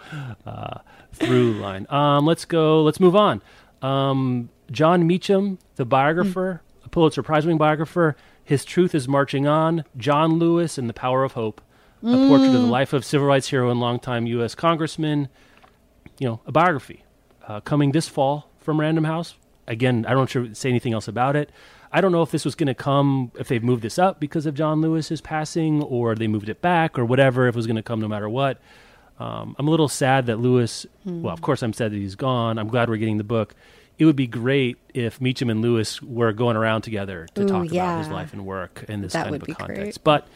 [0.45, 0.79] uh,
[1.13, 1.85] through line.
[1.89, 2.81] Um, let's go.
[2.83, 3.41] Let's move on.
[3.81, 8.15] Um, Jon Meacham, the biographer, a Pulitzer Prize winning biographer.
[8.43, 9.85] His truth is marching on.
[9.95, 11.61] John Lewis and the Power of Hope.
[12.03, 14.55] A portrait of the life of civil rights hero and longtime U.S.
[14.55, 15.29] Congressman.
[16.19, 17.03] You know, a biography
[17.47, 19.35] uh, coming this fall from Random House.
[19.67, 21.49] Again, I don't sure say anything else about it.
[21.91, 24.45] I don't know if this was going to come, if they've moved this up because
[24.45, 27.47] of John Lewis's passing, or they moved it back, or whatever.
[27.47, 28.59] If it was going to come no matter what.
[29.19, 30.85] Um, I'm a little sad that Lewis.
[31.05, 32.57] Well, of course, I'm sad that he's gone.
[32.57, 33.55] I'm glad we're getting the book.
[33.99, 37.71] It would be great if Meacham and Lewis were going around together to Ooh, talk
[37.71, 39.79] about his life and work in this That kind of a context.
[39.81, 40.03] great.
[40.03, 40.27] But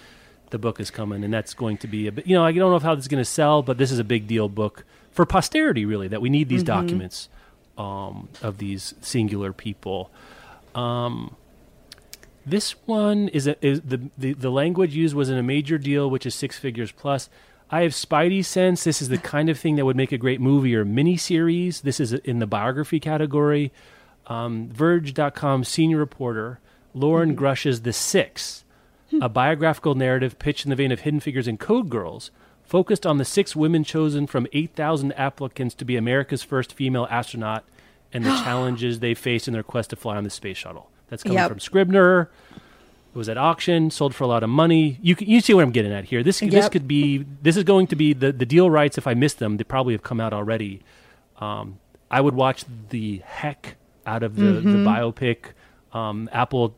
[0.50, 2.28] the book is coming, and that's going to be a bit.
[2.28, 4.04] You know, I don't know how this is going to sell, but this is a
[4.04, 5.86] big deal book for posterity.
[5.86, 7.30] Really, that we need these documents
[7.78, 10.12] um, of these singular people.
[10.76, 11.36] Um,
[12.46, 16.10] this one is, a, is the, the the language used was in a major deal,
[16.10, 17.30] which is six figures plus.
[17.70, 18.84] I have Spidey sense.
[18.84, 21.82] This is the kind of thing that would make a great movie or miniseries.
[21.82, 23.72] This is in the biography category.
[24.28, 26.60] Um, Verge.com senior reporter
[26.94, 28.64] Loren Grush's The Six,
[29.22, 32.32] a biographical narrative pitched in the vein of Hidden Figures and Code Girls,
[32.64, 37.64] focused on the six women chosen from 8,000 applicants to be America's first female astronaut
[38.12, 40.90] and the challenges they faced in their quest to fly on the space shuttle.
[41.10, 41.50] That's coming Yep.
[41.50, 42.30] from Scribner.
[42.54, 45.00] It was at auction, sold for a lot of money.
[45.02, 46.22] You can, you see what I'm getting at here.
[46.22, 48.98] This this could be this is going to be the the deal rights.
[48.98, 50.82] If I missed them, they probably have come out already.
[51.40, 51.80] Um,
[52.12, 54.72] I would watch the heck out of the Mm-hmm.
[54.72, 55.38] the biopic
[55.94, 56.76] um, Apple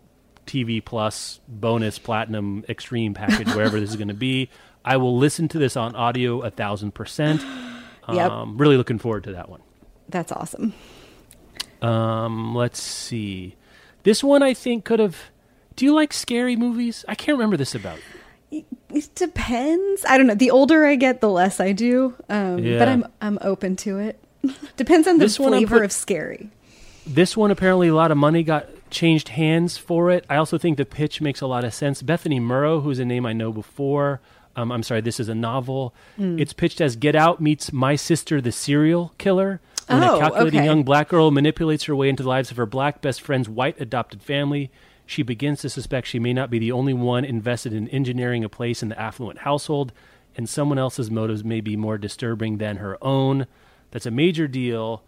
[0.49, 4.49] TV Plus bonus platinum extreme package wherever this is going to be.
[4.83, 7.41] I will listen to this on audio a thousand percent.
[8.11, 8.31] Yep.
[8.31, 9.61] Um, really looking forward to that one.
[10.07, 10.73] That's awesome.
[11.81, 13.55] Um, let's see.
[14.01, 15.15] This one I think could have.
[15.75, 17.05] Do you like scary movies?
[17.07, 17.99] I can't remember this about.
[18.51, 20.03] It depends.
[20.05, 20.33] I don't know.
[20.33, 22.15] The older I get, the less I do.
[22.29, 22.79] Um, Yeah.
[22.79, 24.19] But I'm I'm open to it.
[24.75, 26.49] Depends on the This flavor put- of scary.
[27.05, 30.25] This one apparently a lot of money got changed hands for it.
[30.29, 32.01] I also think the pitch makes a lot of sense.
[32.01, 34.21] Bethany Morrow, who's a name I know before.
[34.55, 35.93] Um, I'm sorry, this is a novel.
[36.17, 36.37] Hmm.
[36.39, 39.61] It's pitched as Get Out meets My Sister, the Serial Killer.
[39.87, 40.65] When Oh, a calculating okay.
[40.65, 43.79] young black girl manipulates her way into the lives of her black best friend's white
[43.81, 44.69] adopted family,
[45.05, 48.49] she begins to suspect she may not be the only one invested in engineering a
[48.49, 49.91] place in the affluent household,
[50.37, 53.47] and someone else's motives may be more disturbing than her own.
[53.91, 55.01] That's a major deal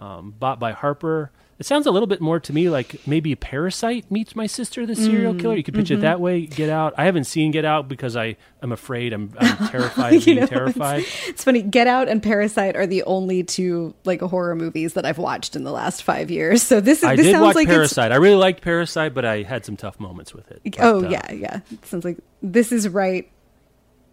[0.00, 1.30] um, bought by Harper.
[1.58, 4.96] It sounds a little bit more to me like maybe Parasite meets my sister, the
[4.96, 5.54] serial killer.
[5.54, 6.46] You could pitch it that way.
[6.46, 6.94] Get Out.
[6.96, 9.12] I haven't seen Get Out because I am afraid.
[9.12, 11.04] I'm, I'm terrified of being know, terrified.
[11.26, 11.62] It's funny.
[11.62, 15.64] Get Out and Parasite are the only two like horror movies that I've watched in
[15.64, 16.62] the last five years.
[16.62, 18.10] So this is I this did sounds watch like Parasite.
[18.10, 20.60] I really liked Parasite, but I had some tough moments with it.
[20.64, 21.60] But, oh uh, yeah, yeah.
[21.70, 23.30] It sounds like this is right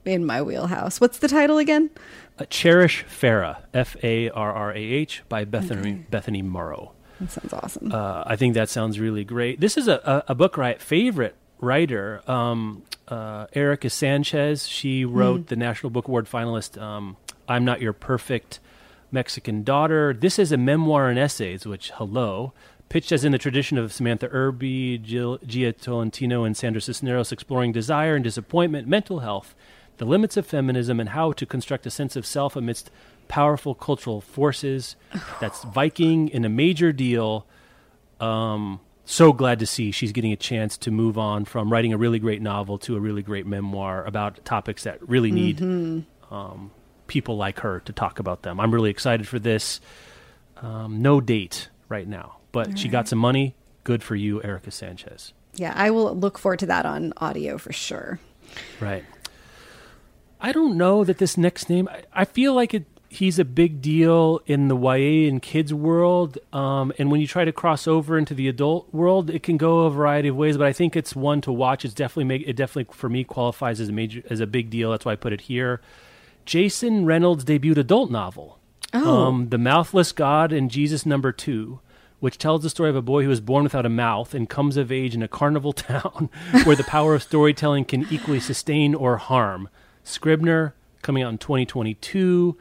[0.05, 1.01] in my wheelhouse.
[1.01, 1.89] What's the title again?
[2.39, 6.93] uh, Cherish Farah, F A R R A H, by Bethany Bethany Morrow.
[7.21, 7.91] That sounds awesome.
[7.91, 9.59] Uh, I think that sounds really great.
[9.59, 14.67] This is a, a, a book right favorite writer, um, uh, Erika Sanchez.
[14.67, 18.59] She wrote the National Book Award finalist, um, "I'm Not Your Perfect
[19.11, 22.53] Mexican Daughter." This is a memoir and essays, which hello.
[22.89, 27.71] Pitched as in the tradition of Samantha Irby, Jill, Jia Tolentino, and Sandra Cisneros, exploring
[27.71, 29.55] desire and disappointment, mental health,
[29.97, 32.89] the limits of feminism, and how to construct a sense of self amidst
[33.31, 34.97] powerful cultural forces.
[35.39, 37.47] That's Viking in a major deal.
[38.19, 41.97] Um, so glad to see she's getting a chance to move on from writing a
[41.97, 45.61] really great novel to a really great memoir about topics that really need
[46.29, 46.71] um,
[47.07, 48.59] people like her to talk about them.
[48.59, 49.79] I'm really excited for this.
[50.57, 53.55] Um, no date right now, but she got some money.
[53.85, 55.33] Good for you, Erika Sanchez.
[55.55, 58.19] yeah, I will look forward to that on audio for sure.
[58.81, 59.05] Right.
[60.41, 61.87] I don't know that this next name.
[61.87, 62.85] I, I feel like it.
[63.13, 67.43] He's a big deal in the YA and kids world, um, and when you try
[67.43, 70.55] to cross over into the adult world, it can go a variety of ways.
[70.55, 71.83] But I think it's one to watch.
[71.83, 74.91] It's definitely make it definitely for me qualifies as a major as a big deal.
[74.91, 75.81] That's why I put it here.
[76.45, 78.59] Jason Reynolds' debut adult novel,
[78.93, 79.25] Oh.
[79.27, 81.81] um, "The Mouthless God and Jesus Number Two,
[82.21, 84.77] which tells the story of a boy who was born without a mouth and comes
[84.77, 86.29] of age in a carnival town
[86.63, 89.67] where the power of storytelling can equally sustain or harm.
[90.05, 92.55] Scribner, coming out in 2022.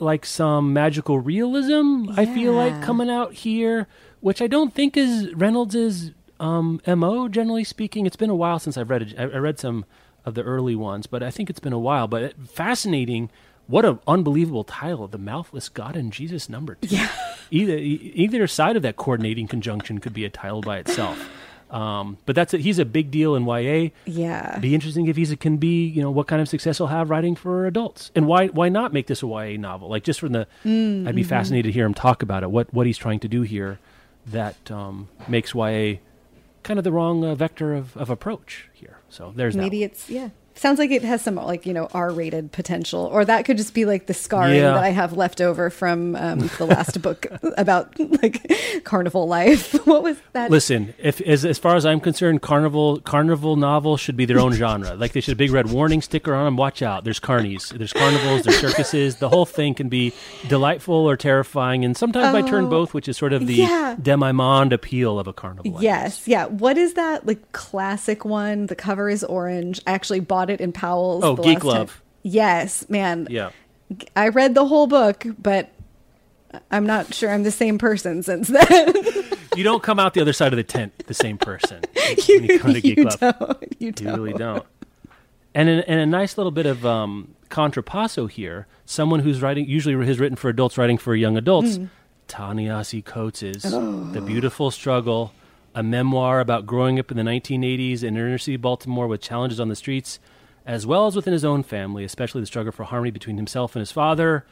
[0.00, 3.86] Like some magical realism, I feel like coming out here,
[4.20, 7.28] which I don't think is Reynolds's um, mo.
[7.28, 9.14] Generally speaking, it's been a while since I've read it.
[9.18, 9.84] I read some
[10.24, 12.08] of the early ones, but I think it's been a while.
[12.08, 13.30] But it, fascinating.
[13.68, 15.08] What an unbelievable title!
[15.08, 16.94] The Mouthless God and Jesus Number Two.
[16.94, 17.08] Yeah.
[17.50, 21.28] Either either side of that coordinating conjunction could be a title by itself.
[21.70, 22.60] Um, but that's it.
[22.60, 23.90] He's a big deal in YA.
[24.04, 24.58] Yeah.
[24.60, 27.34] Be interesting if he can be, you know, what kind of success he'll have writing
[27.34, 29.88] for adults, and why why not make this a YA novel?
[29.88, 31.28] Like just from the, Mm, I'd be mm-hmm.
[31.28, 32.50] fascinated to hear him talk about it.
[32.50, 33.78] What what he's trying to do here,
[34.26, 35.96] that um, makes YA
[36.62, 38.98] kind of the wrong uh, vector of, of approach here.
[39.08, 39.62] So there's that.
[39.62, 40.30] Maybe it's yeah.
[40.56, 43.84] Sounds like it has some like you know R-rated potential, or that could just be
[43.84, 44.72] like the scarring Yeah.
[44.72, 49.74] that I have left over from um, the last book about like carnival life.
[49.86, 50.50] What was that?
[50.50, 54.52] Listen, if as, as far as I'm concerned, carnival carnival novels should be their own
[54.52, 54.94] genre.
[54.96, 56.56] Like they should have a big red warning sticker on them.
[56.56, 57.04] Watch out!
[57.04, 59.16] There's carnies, there's carnivals, there's circuses.
[59.16, 60.12] The whole thing can be
[60.48, 63.96] delightful or terrifying, and sometimes I turn Oh, both, which is sort of the yeah.
[64.00, 65.80] demi-monde appeal of a carnival.
[65.82, 66.46] Yes, yeah.
[66.46, 68.66] What is that like classic one?
[68.66, 69.80] The cover is orange.
[69.86, 71.24] I actually bought it in Powell's.
[71.24, 71.80] Oh, Geek last time.
[71.80, 72.02] Love.
[72.22, 73.26] Yes, man.
[73.30, 73.50] Yeah.
[74.16, 75.70] I read the whole book, but
[76.70, 78.94] I'm not sure I'm the same person since then.
[79.56, 81.80] You don't come out the other side of the tent the same person
[82.28, 83.18] you, you come to Geek you Love.
[83.20, 83.62] don't.
[83.78, 84.14] You You don't.
[84.20, 84.66] really don't.
[85.54, 88.66] And, in, and a nice little bit of um, contrapasso here.
[88.84, 91.76] Someone who's writing, usually has written for adults, writing for young adults.
[91.76, 91.84] Hmm.
[92.28, 95.32] Ta-Nehisi Coates is The Beautiful Struggle,
[95.74, 99.68] a memoir about growing up in the 1980s in inner city Baltimore with challenges on
[99.68, 100.18] the streets,
[100.66, 103.80] as well as within his own family, especially the struggle for harmony between himself and
[103.80, 104.44] his father.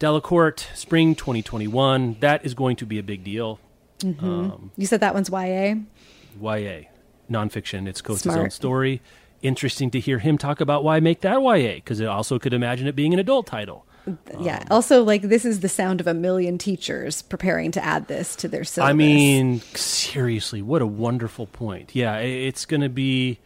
[0.00, 2.16] Delacorte, spring 2021.
[2.20, 3.60] That is going to be a big deal.
[4.04, 5.76] Um, You said that one's YA.
[6.40, 6.80] YA,
[7.30, 7.88] nonfiction.
[7.88, 9.00] It's Coates' own story.
[9.42, 12.86] Interesting to hear him talk about why make that YA, because it also could imagine
[12.86, 13.86] it being an adult title.
[14.38, 14.64] yeah.
[14.70, 18.48] Also, like this is the sound of a million teachers preparing to add this to
[18.48, 18.90] their syllabus.
[18.90, 21.94] I mean, seriously, what a wonderful point.
[21.94, 23.38] Yeah, it's going to be,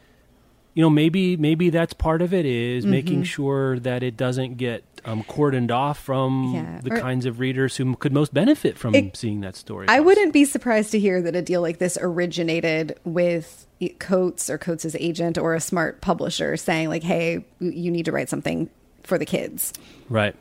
[0.75, 2.91] you know, maybe maybe that's part of it is Mm-hmm.
[2.91, 7.77] making sure that it doesn't get um, cordoned off from Yeah, the kinds of readers
[7.77, 9.87] who could most benefit from It- seeing that story.
[9.89, 13.67] I wouldn't be surprised to hear that a deal like this originated with
[13.99, 18.29] Coates or Coates' agent or a smart publisher saying like, "Hey, you need to write
[18.29, 18.69] something
[19.03, 19.73] for the kids."
[20.11, 20.37] Right.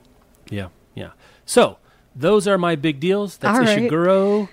[0.50, 0.68] Yeah.
[0.94, 1.12] Yeah.
[1.46, 1.78] So
[2.16, 3.38] those are my big deals.
[3.38, 3.80] That's All right.
[3.90, 4.50] Ishiguro.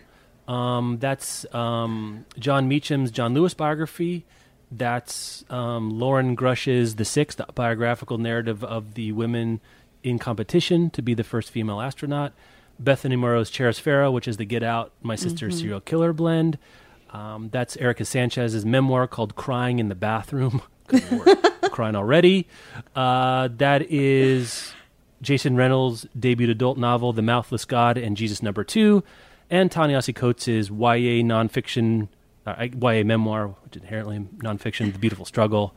[0.46, 4.24] Um, that's um, Jon Meacham's John Lewis biography.
[4.70, 9.60] That's um, Loren Grush's The Sixth biographical narrative of the women
[10.02, 12.32] in competition to be the first female astronaut.
[12.78, 16.58] Bethany Morrow's Cherish Farah, which is the Get Out, My Sister's Serial Killer blend.
[17.10, 20.62] Um, that's Erika Sanchez's memoir called Crying in the Bathroom.
[21.70, 22.46] Crying already.
[22.94, 24.72] Uh, that is
[25.22, 29.02] Jason Reynolds' debut adult novel, The Mouthless God and Jesus Number Two,
[29.50, 32.08] and Ta-Nehisi Coates' YA nonfiction,
[32.46, 35.74] uh, YA memoir, which is inherently nonfiction, The Beautiful Struggle,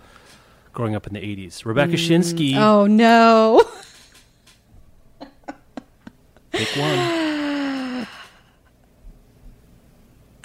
[0.74, 1.66] growing up in the 80s.
[1.66, 3.64] Rebecca Schinsky, Oh no.
[6.52, 8.08] pick one.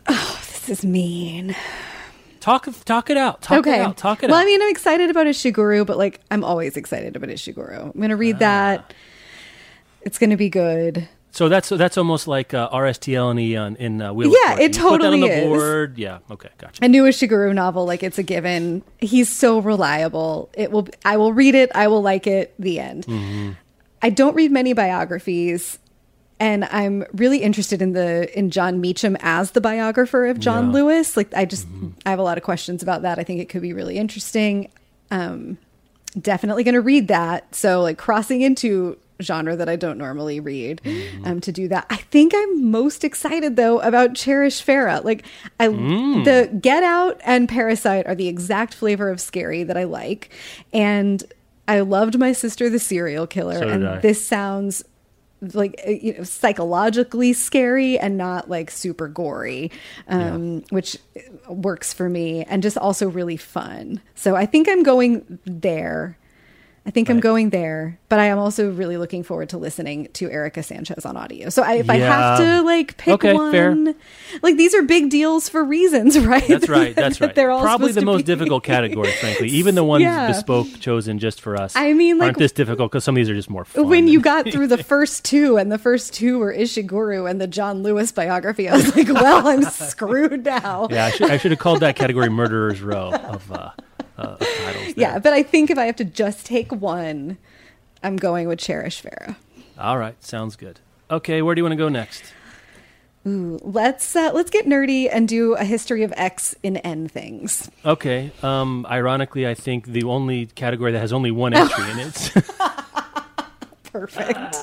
[0.06, 1.56] Oh, This is mean.
[2.40, 3.40] Talk, talk it out.
[3.40, 3.76] Talk okay.
[3.76, 3.96] it out.
[3.96, 4.42] Talk it well, out.
[4.42, 7.84] I mean, I'm excited about Ishiguro, but like, I'm always excited about Ishiguro.
[7.86, 8.18] I'm going to Ah.
[8.18, 8.92] read that.
[10.02, 11.08] It's going to be good.
[11.34, 14.60] So that's that's almost like uh, RSTL and on in uh, Wheel of Yeah, it
[14.60, 15.44] You put that on totally the is.
[15.48, 15.98] board.
[15.98, 16.18] Yeah.
[16.30, 16.48] Okay.
[16.58, 16.84] Gotcha.
[16.84, 18.84] A new Ishiguro novel, like it's a given.
[19.00, 20.48] He's so reliable.
[20.54, 20.86] It will.
[21.04, 21.72] I will read it.
[21.74, 22.54] I will like it.
[22.60, 23.04] The end.
[23.06, 23.50] Mm-hmm.
[24.00, 25.80] I don't read many biographies,
[26.38, 30.72] and I'm really interested in the in Jon Meacham as the biographer of John Yeah.
[30.72, 31.16] Lewis.
[31.16, 31.66] Like I just
[32.06, 33.18] I have a lot of questions about that.
[33.18, 34.70] I think it could be really interesting.
[35.10, 35.58] Um,
[36.20, 37.56] definitely going to read that.
[37.56, 40.80] So like crossing into genre that I don't normally read
[41.24, 41.86] um, to do that.
[41.90, 45.04] I think I'm most excited though about Cherish Farah.
[45.04, 45.24] Like
[45.60, 50.30] I the Get Out and Parasite are the exact flavor of scary that I like.
[50.72, 51.22] And
[51.66, 53.98] I loved my sister the serial killer So and I.
[54.00, 54.84] this sounds
[55.52, 59.70] like uh, you know psychologically scary and not like super gory
[60.08, 60.96] um which
[61.48, 66.16] works for me and just also really fun so i think i'm going there
[66.86, 70.30] i think i'm going there but i am also really looking forward to listening to
[70.30, 73.94] erika sanchez on audio so I, if i have to like pick Okay, one fair.
[74.42, 76.94] like these are big deals for reasons right That's right.
[77.04, 77.34] That's right.
[77.34, 79.48] They're all Probably the most be- difficult category, frankly.
[79.48, 80.26] Even the ones Yeah.
[80.28, 81.74] bespoke chosen just for us.
[81.76, 83.88] I mean, like- aren't this difficult because some of these are just more fun.
[83.88, 87.46] when you got through the first two and the first two were ishiguro and the
[87.46, 91.50] john lewis biography i was like well i'm screwed now yeah, I should, I should
[91.52, 93.70] have called that category "Murderers Row" of, uh,
[94.18, 94.84] uh, of titles.
[94.84, 94.94] there.
[94.96, 97.38] Yeah, but I think if I have to just take one,
[98.02, 99.36] I'm going with Cherish Farah.
[99.78, 100.80] All right, sounds good.
[101.10, 102.22] Okay, where do you want to go next?
[103.26, 107.70] Ooh, let's uh, let's get nerdy and do a history of X in N things.
[107.84, 108.30] Okay.
[108.42, 112.32] Um, ironically, I think the only category that has only one entry in it.
[113.84, 114.56] Perfect.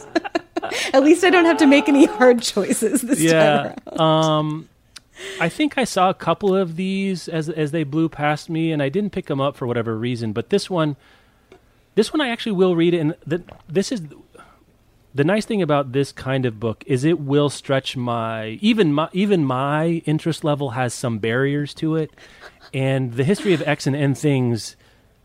[0.93, 3.27] At least I don't have to make any hard choices this time.
[3.27, 3.73] yeah.
[3.87, 3.99] around.
[3.99, 4.69] Um,
[5.39, 8.81] I think I saw a couple of these as as they blew past me, and
[8.81, 10.33] I didn't pick them up for whatever reason.
[10.33, 10.95] But this one,
[11.95, 14.01] this one I actually will read, it and the, this is
[15.13, 19.09] the nice thing about this kind of book is it will stretch my even my
[19.11, 22.11] even my interest level has some barriers to it,
[22.73, 24.75] and the history of X and N things.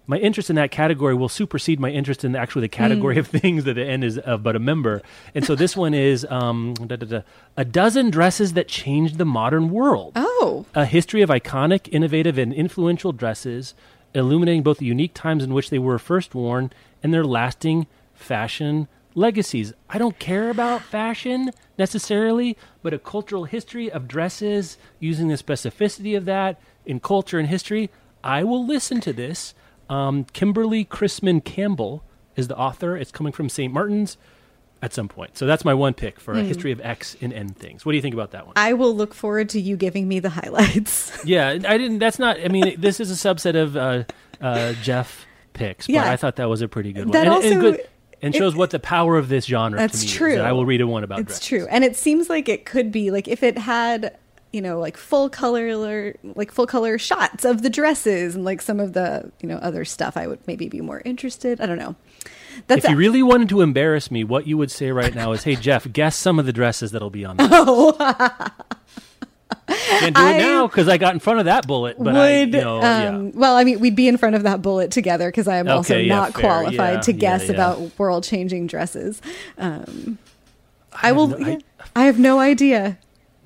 [0.06, 3.64] My interest in that category will supersede my interest in actually the category of things
[3.64, 5.02] that the N is of but a member.
[5.34, 7.20] And so this one is um, da, da, da,
[7.56, 12.52] a dozen dresses that changed the modern world Oh, a history of iconic, innovative, and
[12.52, 13.74] influential dresses,
[14.14, 18.88] illuminating both the unique times in which they were first worn and their lasting fashion
[19.14, 19.72] legacies.
[19.88, 26.16] I don't care about fashion necessarily, but a cultural history of dresses, using the specificity
[26.16, 27.90] of that in culture and history,
[28.22, 29.54] I will listen to this.
[29.88, 32.02] Um, Kimberly Chrisman Campbell
[32.34, 32.96] is the author.
[32.96, 33.72] It's coming from St.
[33.72, 34.16] Martin's
[34.82, 35.38] at some point.
[35.38, 37.86] So that's my one pick for a history of X and N things.
[37.86, 38.52] What do you think about that one?
[38.56, 41.12] I will look forward to you giving me the highlights.
[41.24, 41.98] Yeah, I didn't.
[41.98, 42.38] That's not.
[42.38, 44.04] I mean, this is a subset of uh,
[44.40, 46.10] uh, Jeff picks, but Yeah.
[46.10, 47.12] I thought that was a pretty good one.
[47.12, 47.88] That and, also- and, good,
[48.22, 49.78] and shows what the power of this genre.
[49.78, 50.36] That's to me is, true.
[50.36, 51.20] that I will read a one about.
[51.20, 54.16] it's true, and it seems like it could be like if it had
[54.52, 58.80] you know like full color like full color shots of the dresses and like some
[58.80, 61.94] of the you know other stuff i would maybe be more interested i don't know
[62.66, 65.44] that's If you really wanted to embarrass me, what you would say right now is,
[65.44, 67.36] "Hey Jeff, guess some of the dresses that'll be on."
[69.68, 70.00] This.
[70.00, 71.96] Can't do I it now because I got in front of that bullet.
[71.98, 73.30] But would I, you know, um, yeah.
[73.34, 75.96] well i mean we'd be in front of that bullet together because i am also
[75.96, 76.40] yeah, not fair.
[76.42, 79.20] qualified Yeah, to guess about world changing dresses
[79.58, 80.18] um
[80.92, 81.58] i, have will no- I-
[81.94, 82.98] I have no idea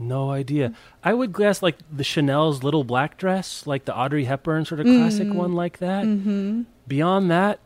[0.02, 0.72] No idea.
[1.04, 4.86] I would guess like the Chanel's little black dress, like the Audrey Hepburn sort of
[4.86, 5.34] classic Mm.
[5.34, 6.04] one, like that.
[6.06, 6.62] Mm-hmm.
[6.88, 7.60] Beyond that,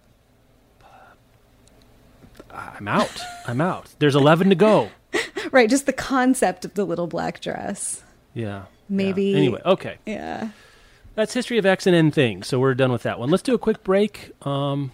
[2.51, 3.21] I'm out.
[3.47, 3.95] I'm out.
[3.99, 4.91] There's 11 to go.
[5.53, 8.03] right just the concept of the little black dress
[8.35, 8.45] Yeah.
[8.47, 8.63] yeah.
[8.89, 9.97] Maybe- Anyway, okay.
[10.05, 10.49] yeah
[11.15, 12.49] That's history of X and N things.
[12.49, 13.31] So we're done with that one.
[13.31, 14.91] Let's do a quick break um,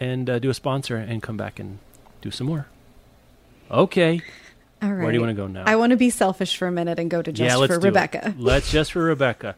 [0.00, 1.78] and uh, do a sponsor and come back and
[2.20, 2.66] do some more.
[3.70, 4.20] Okay.
[4.82, 5.64] All right Where do you wanna go now?
[5.66, 7.80] i want to be selfish for a minute and go to just yeah, let's for
[7.80, 7.90] do it.
[7.90, 9.54] rebecca Let's just for Rebecca.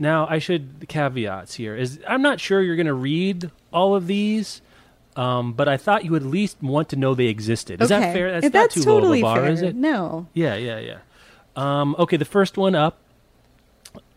[0.00, 3.96] Now, I should the caveats here is I'm not sure you're going to read all
[3.96, 4.62] of these,
[5.16, 7.82] um, but I thought you would at least want to know they existed.
[7.82, 8.30] Is that fair?
[8.30, 9.52] That's, If not that's too totally low of a bar, fair.
[9.54, 9.74] is it?
[9.74, 10.28] No.
[10.34, 10.98] Yeah, yeah, yeah.
[11.56, 12.98] Um, okay, the first one up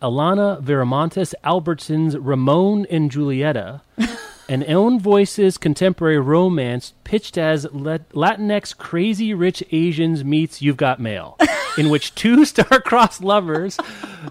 [0.03, 3.81] Alana Viramontes Albertson's Ramon and Julieta,
[4.49, 11.37] an own voices contemporary romance pitched as Latinx crazy rich Asians meets You've Got Mail,
[11.77, 13.77] in which two star-crossed lovers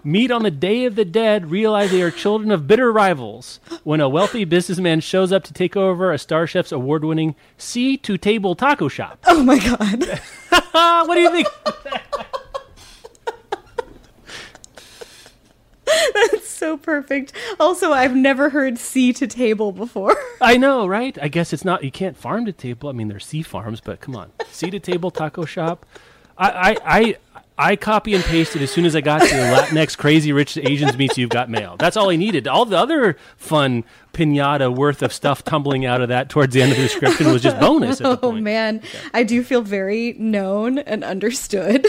[0.04, 4.00] meet on the Day of the Dead, realize they are children of bitter rivals when
[4.00, 8.54] a wealthy businessman shows up to take over a Star Chef's award-winning sea to table
[8.54, 9.18] taco shop.
[9.26, 10.20] Oh my god.
[10.72, 11.48] What do you think?
[16.14, 17.32] That's so perfect.
[17.58, 20.16] Also, I've never heard sea to table before.
[20.40, 21.18] I know, right?
[21.20, 21.84] I guess it's not.
[21.84, 22.88] You can't farm to table.
[22.88, 25.86] I mean, there's sea farms, but come on, sea to table taco shop.
[26.38, 27.16] I, I, I,
[27.58, 30.96] I copy and pasted as soon as I got to the Latinx crazy rich Asians
[30.96, 31.76] meets you've got mail.
[31.78, 32.48] That's all I needed.
[32.48, 33.84] All the other fun
[34.14, 37.42] pinata worth of stuff tumbling out of that towards the end of the description was
[37.42, 38.00] just bonus.
[38.22, 38.82] Oh man,
[39.12, 41.86] I do feel very known and understood.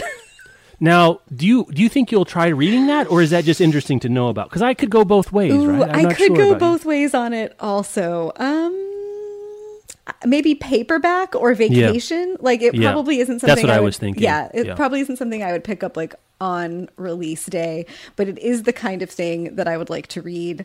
[0.82, 4.00] Now, do you do you think you'll try reading that, or is that just interesting
[4.00, 4.48] to know about?
[4.50, 5.88] Because I could go both ways, Ooh, right?
[5.88, 6.58] I'm I could sure go about you.
[6.72, 8.32] both ways on it also.
[8.36, 8.74] Um
[10.26, 12.36] maybe paperback or vacation.
[12.40, 12.90] Like it Yeah.
[12.90, 13.54] probably isn't something.
[13.54, 14.24] That's what I would- was thinking.
[14.24, 14.74] Yeah, it Yeah.
[14.74, 18.72] probably isn't something I would pick up like on release day, but it is the
[18.72, 20.64] kind of thing that I would like to read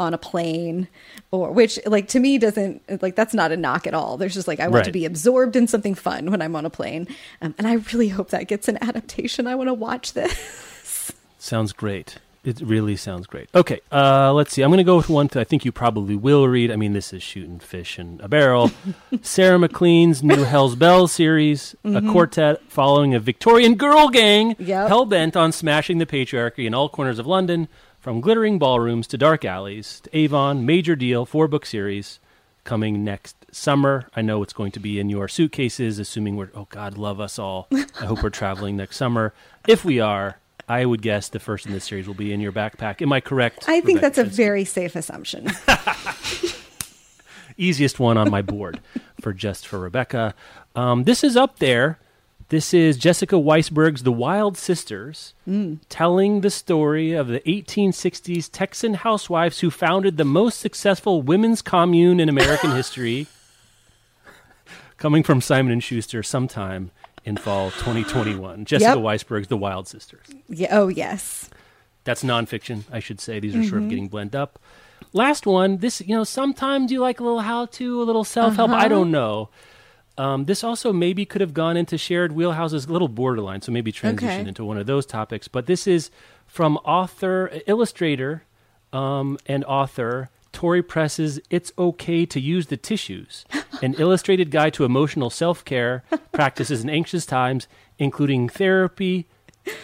[0.00, 0.86] on a plane
[1.32, 4.46] or which like to me doesn't like that's not a knock at all there's just
[4.46, 7.06] like i want to be absorbed in something fun when i'm on a plane
[7.42, 11.72] um, and i really hope that gets an adaptation i want to watch this Sounds
[11.72, 12.18] great.
[12.44, 13.48] It really sounds great.
[13.54, 14.62] Okay, uh, let's see.
[14.62, 16.70] I'm going to go with one that I think you probably will read.
[16.70, 18.70] I mean, this is shooting fish in a barrel.
[19.22, 24.88] Sarah MacLean's new Hell's Belles series, a quartet following a Victorian girl gang Yep.
[24.88, 29.18] hell bent on smashing the patriarchy in all corners of London, from glittering ballrooms to
[29.18, 30.64] dark alleys to Avon.
[30.64, 32.20] Major deal, four book series
[32.64, 34.08] coming next summer.
[34.14, 37.38] I know it's going to be in your suitcases, assuming we're, oh God, love us
[37.38, 37.68] all.
[37.72, 39.32] I hope we're traveling next summer.
[39.66, 42.52] If we are, I would guess the first in this series will be in your
[42.52, 43.00] backpack.
[43.00, 43.64] Am I correct?
[43.68, 44.36] i think Rebecca that's a Schinsky?
[44.36, 45.50] very safe assumption
[47.56, 48.80] easiest one on my board
[49.20, 50.34] for just for Rebecca.
[50.76, 51.98] Um, this is up there.
[52.50, 55.80] This is Jessica Weisberg's The Wild Sisters, mm.
[55.90, 62.18] telling the story of the 1860s Texan housewives who founded the most successful women's commune
[62.18, 63.26] in American history.
[64.96, 66.90] Coming from Simon and Schuster sometime
[67.22, 68.64] in fall 2021.
[68.64, 68.98] Jessica Yep.
[68.98, 70.26] Weisberg's The Wild Sisters.
[70.48, 71.50] yeah oh yes
[72.04, 73.40] That's nonfiction, I should say.
[73.40, 73.88] These are sort of mm-hmm.
[73.90, 74.58] getting blended up.
[75.12, 78.56] Last one, this, you know, sometimes you like a little how to, a little self
[78.56, 78.70] help.
[78.70, 78.88] I uh-huh.
[78.88, 79.50] don't know.
[80.18, 83.92] Um, this also maybe could have gone into shared wheelhouses, a little borderline, so maybe
[83.92, 84.48] transition Okay.
[84.48, 85.46] into one of those topics.
[85.48, 86.10] But this is
[86.46, 88.42] from author, illustrator,
[88.92, 93.44] um, and author Tory Press's "It's Okay to Use the Tissues,"
[93.82, 96.02] an illustrated guide to emotional self-care
[96.32, 99.26] practices in anxious times, including therapy,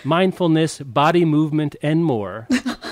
[0.03, 2.49] mindfulness, body movement, and more.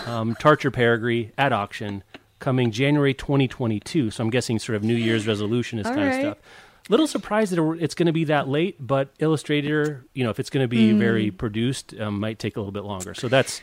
[0.07, 2.05] Um, Tarcher Perigee at auction,
[2.38, 4.11] coming January 2022.
[4.11, 6.07] So I'm guessing sort of New Year's resolution is kind right.
[6.09, 6.38] of stuff.
[6.89, 10.51] Little surprised that it's going to be that late, but Illustrator, you know, if it's
[10.51, 10.99] going to be Hmm.
[10.99, 13.14] very produced, um, might take a little bit longer.
[13.14, 13.61] So that's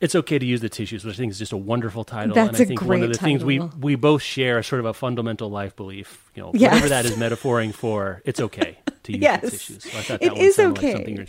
[0.00, 2.32] it's okay to use the tissues, which I think is just a wonderful title.
[2.34, 4.78] That's and I a think one of great the things we we both share sort
[4.78, 6.30] of a fundamental life belief.
[6.36, 6.72] You know, Yes.
[6.74, 9.40] whatever that is metaphoring for, it's okay to use Yes.
[9.42, 9.82] the tissues.
[9.82, 10.86] So I thought It is okay.
[10.86, 11.16] like something.
[11.16, 11.26] you're-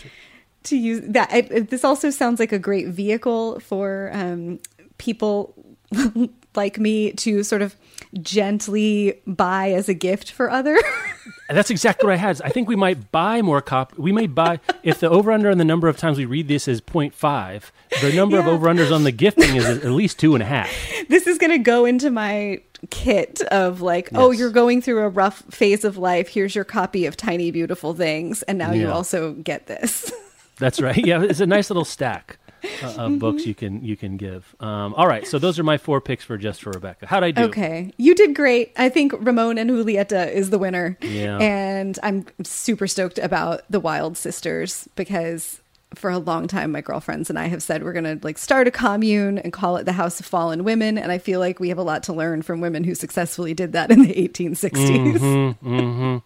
[0.61, 1.69] to use that.
[1.69, 4.59] This also sounds like a great vehicle for um,
[4.99, 5.55] people
[6.55, 7.75] like me to sort of
[8.21, 10.77] gently buy as a gift for other.
[11.49, 12.41] That's exactly what I had.
[12.43, 13.97] I think we might buy more cop.
[13.97, 16.67] We may buy if the over under on the number of times we read this
[16.67, 17.71] is 0.5,
[18.01, 20.69] The number of over unders on the gifting is at least two and a half.
[21.07, 25.09] this is going to go into my kit of like, oh, you're going through a
[25.09, 26.29] rough phase of life.
[26.29, 30.11] Here's your copy of Tiny Beautiful Things, and now you also get this.
[30.57, 30.97] That's right.
[30.97, 33.17] Yeah, it's a nice little stack uh, of Mm-hmm.
[33.17, 34.55] books you can you can give.
[34.59, 37.07] Um, all right, so those are my four picks for just for Rebecca.
[37.07, 37.43] How'd I do?
[37.43, 37.93] Okay.
[37.97, 38.71] You did great.
[38.77, 40.97] I think Ramon and Julieta is the winner.
[41.01, 41.37] Yeah.
[41.39, 45.61] And I'm super stoked about the Wild Sisters because
[45.95, 48.67] for a long time my girlfriends and I have said we're going to like start
[48.67, 51.69] a commune and call it the House of Fallen Women and I feel like we
[51.69, 56.21] have a lot to learn from women who successfully did that in the 1860s.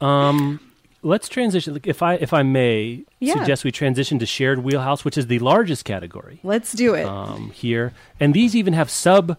[0.00, 0.60] Um,
[1.06, 1.78] let's transition.
[1.84, 3.34] If I if I may Yeah.
[3.38, 7.06] suggest we transition to shared wheelhouse, which is the largest category Let's do it.
[7.06, 9.36] um, here, and these even have sub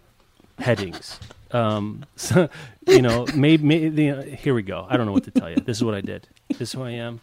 [0.60, 1.20] headings.
[1.52, 2.50] Um, so,
[2.88, 4.86] you know, maybe, maybe here we go.
[4.90, 5.56] I don't know what to tell you.
[5.58, 6.28] This is what I did.
[6.50, 7.22] This is who I am.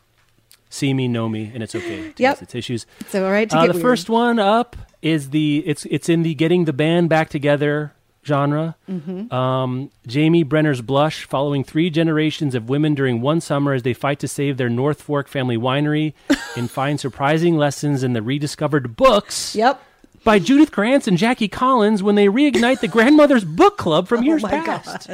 [0.71, 2.11] See me, know me, and it's okay.
[2.13, 2.33] To Yep.
[2.33, 2.87] use the tissues.
[3.01, 3.83] it's all right to Uh, get the weird.
[3.83, 7.93] first one up is the it's it's in the getting the band back together
[8.25, 8.77] genre.
[8.91, 9.33] Mm-hmm.
[9.35, 14.19] Um, Jamie Brenner's Blush, following three generations of women during one summer as they fight
[14.21, 16.15] to save their North Fork family winery
[16.57, 19.83] and find surprising lessons in the rediscovered books Yep.
[20.25, 24.43] by Judith Krantz and Jackie Collins when they reignite the grandmother's book club from years
[24.45, 25.11] oh my past.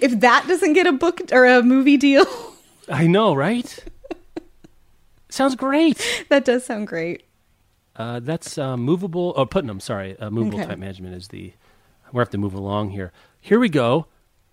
[0.00, 2.26] if that doesn't get a book or a movie deal,
[2.88, 3.84] I know, right?
[5.28, 6.24] Sounds great.
[6.28, 7.22] that does sound great.
[7.96, 9.32] Uh, that's uh, movable.
[9.36, 9.80] Oh, Putnam.
[9.80, 10.68] Sorry, uh, movable Okay.
[10.68, 11.52] type management is the.
[12.12, 13.12] We have to move along here.
[13.40, 14.06] Here we go.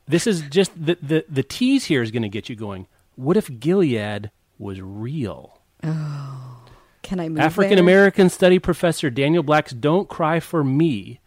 [0.07, 2.87] This is just the the the tease here is going to get you going.
[3.15, 5.59] What if Gilead was real?
[5.83, 6.63] Oh,
[7.03, 11.19] Can I move African American study professor Daniel Black's "Don't Cry for Me,"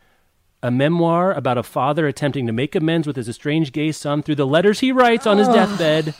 [0.62, 4.36] a memoir about a father attempting to make amends with his estranged gay son through
[4.36, 6.14] the letters he writes on his deathbed,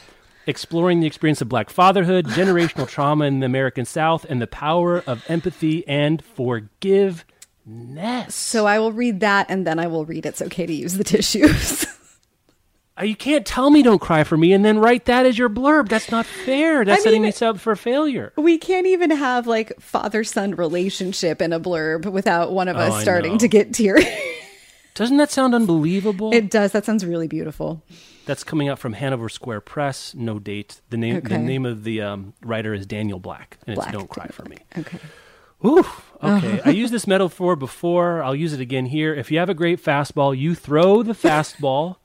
[0.51, 5.03] exploring the experience of black fatherhood, generational trauma in the American South, and the power
[5.07, 7.25] of empathy and forgiveness.
[8.35, 11.05] So I will read that and then I will read It's Okay to Use the
[11.05, 11.87] Tissues.
[12.99, 15.49] Uh, you can't tell me "Don't Cry for Me" and then write that as your
[15.49, 15.89] blurb.
[15.89, 16.85] That's not fair.
[16.85, 18.31] That's I setting mean- me up for failure.
[18.37, 22.81] we can't even have like father son relationship in a blurb without one of Oh,
[22.81, 24.05] us starting to get teary.
[25.01, 26.31] Doesn't that sound unbelievable?
[26.35, 26.73] it does.
[26.73, 27.83] That sounds really beautiful.
[28.27, 30.15] That's coming out from Hanover Square Press.
[30.15, 30.83] No date.
[30.91, 33.89] The name the name of the um, writer is Daniel Black, and Black.
[33.89, 34.99] it's "Don't Cry for Me." Okay.
[35.65, 35.87] Ooh,
[36.23, 36.61] okay.
[36.67, 38.23] I used this metaphor before.
[38.23, 39.15] I'll use it again here.
[39.15, 41.97] If you have a great fastball, you throw the fastball.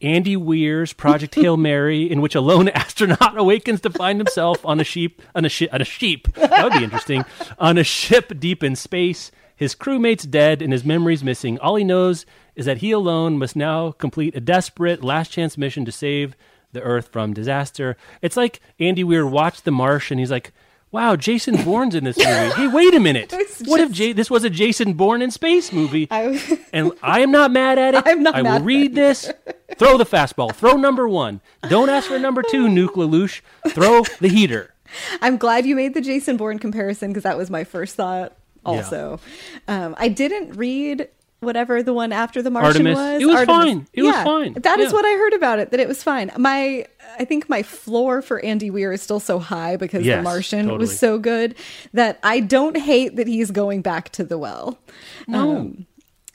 [0.00, 4.80] Andy Weir's Project Hail Mary, in which a lone astronaut awakens to find himself on
[4.80, 6.32] a sheep on a ship on a sheep.
[6.32, 7.26] That would be interesting.
[7.58, 9.30] on a ship deep in space.
[9.62, 11.56] His crewmate's dead and his memories missing.
[11.60, 15.84] All he knows is that he alone must now complete a desperate last chance mission
[15.84, 16.34] to save
[16.72, 17.96] the Earth from disaster.
[18.22, 20.52] It's like Andy Weir watched The Marsh and he's like,
[20.90, 22.28] "Wow, Jason Bourne's in this movie.
[22.56, 23.32] Hey, wait a minute.
[23.66, 26.42] What if J- this was a Jason Bourne in space movie?" I,
[26.72, 28.02] and I am not mad at it.
[28.06, 29.30] I'm not I mad will read this.
[29.76, 30.52] Throw the fastball.
[30.52, 31.40] Throw number one.
[31.68, 33.42] Don't ask for number two, Nuke LaLoosh.
[33.68, 34.74] Throw the heater.
[35.20, 38.36] I'm glad you made the Jason Bourne comparison because that was my first thought.
[38.64, 39.20] Also,
[39.68, 41.08] um, I didn't read
[41.40, 42.96] whatever the one after the Martian Artemis.
[42.96, 43.22] was.
[43.22, 43.64] It was Artemis.
[43.64, 43.86] fine.
[43.92, 44.52] It was fine.
[44.62, 44.96] That is Yeah.
[44.96, 45.70] what I heard about it.
[45.72, 46.30] That it was fine.
[46.38, 46.86] My,
[47.18, 50.66] I think my floor for Andy Weir is still so high because Yes, the Martian
[50.66, 50.78] totally.
[50.78, 51.56] was so good
[51.94, 54.78] that I don't hate that he's going back to the well.
[55.26, 55.72] No.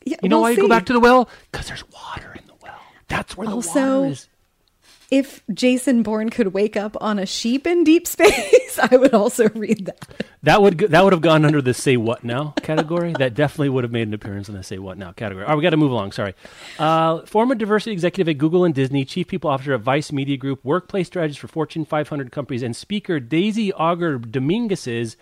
[0.03, 1.29] Yeah, you know we'll why you go back to the well?
[1.51, 2.75] Because there's water in the well.
[3.07, 4.27] That's where the Also- water is.
[5.09, 9.49] If Jason Bourne could wake up on a sheep in deep space, I would also
[9.49, 10.07] read that.
[10.43, 13.13] That would that would have gone under the "say what now" category.
[13.17, 15.45] that definitely would have made an appearance in the "say what now" category.
[15.45, 16.11] All right, we got to move along.
[16.11, 16.33] Sorry.
[16.77, 20.63] Uh, former diversity executive at Google and Disney, chief people officer at Vice Media Group,
[20.63, 25.17] workplace strategist for Fortune 500 companies, and speaker Daisy Auger Dominguez's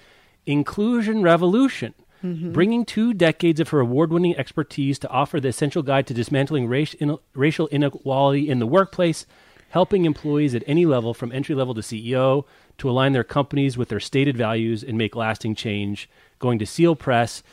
[0.45, 1.93] Inclusion Revolution.
[2.23, 6.67] Bringing two decades of her award winning expertise to offer the essential guide to dismantling
[6.67, 9.27] race, in, racial inequality in the workplace,
[9.75, 12.45] helping employees at any level, from entry level to CEO,
[12.77, 16.09] to align their companies with their stated values and make lasting change.
[16.39, 17.43] Going to Seal Press.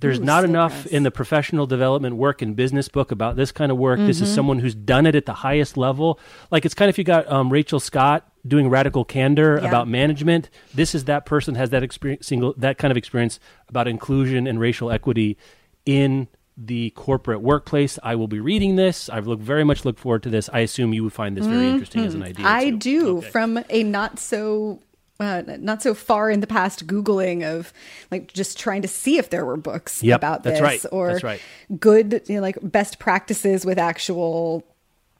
[0.00, 0.86] There's Ooh, not Seal enough Press.
[0.92, 3.98] in the professional development work and business book about this kind of work.
[4.00, 4.24] This Mm-hmm.
[4.24, 6.18] is someone who's done it at the highest level.
[6.50, 9.68] Like it's kind of if you got um, Rachel Scott doing radical candor Yeah.
[9.68, 10.50] about management.
[10.74, 14.60] This is that person has that experience, single that kind of experience about inclusion and
[14.60, 15.38] racial equity
[15.86, 16.28] in
[16.62, 17.98] the corporate workplace.
[18.02, 19.08] I will be reading this.
[19.08, 20.50] I've look very much look forward to this.
[20.52, 22.44] I assume you would find this very interesting as an idea.
[22.44, 22.56] Mm-hmm.
[22.56, 22.76] I too.
[22.76, 23.30] do Okay.
[23.30, 24.80] from a not so
[25.18, 27.72] uh, not so far in the past googling of
[28.10, 31.40] like just trying to see if there were books Yep, about this right, or right.
[31.78, 34.64] good you know, like best practices with actual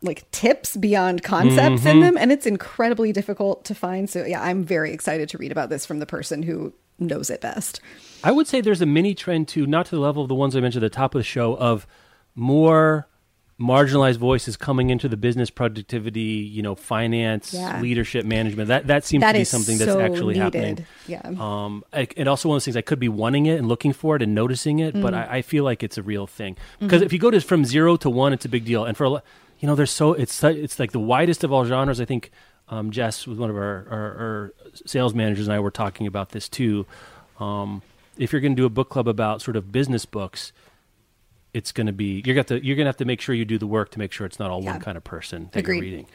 [0.03, 1.89] like tips beyond concepts Mm-hmm.
[1.89, 5.53] in them and it's incredibly difficult to find so yeah i'm very excited to read
[5.53, 7.81] about this from the person who knows it best
[8.23, 10.55] I would say there's a mini trend too, not to the level of the ones
[10.55, 11.87] I mentioned at the top of the show, of
[12.35, 13.09] more
[13.59, 17.81] marginalized voices coming into the business productivity, you know, finance, Yeah.
[17.81, 18.69] leadership, management.
[18.69, 20.55] That that seems That to be something that's so actually needed.
[20.55, 20.87] happening.
[21.07, 21.21] Yeah.
[21.39, 23.93] Um, I- and also one of those things I could be wanting it and looking
[23.93, 25.03] for it and noticing it, Mm.
[25.03, 26.87] but I, I feel like it's a real thing Mm-hmm.
[26.87, 28.85] because if you go to from zero to one, it's a big deal.
[28.85, 29.23] And for a lo-
[29.59, 32.01] you know, there's so it's it's like the widest of all genres.
[32.01, 32.31] I think
[32.71, 34.53] um, Jess was one of our, our, our
[34.87, 36.87] sales managers and I were talking about this too.
[37.39, 37.83] Um,
[38.17, 40.53] if you're going to do a book club about sort of business books,
[41.53, 43.45] it's going to be you're got to you're going to have to make sure you
[43.45, 44.73] do the work to make sure it's not all Yeah.
[44.73, 45.77] one kind of person that Agreed.
[45.77, 46.07] you're reading.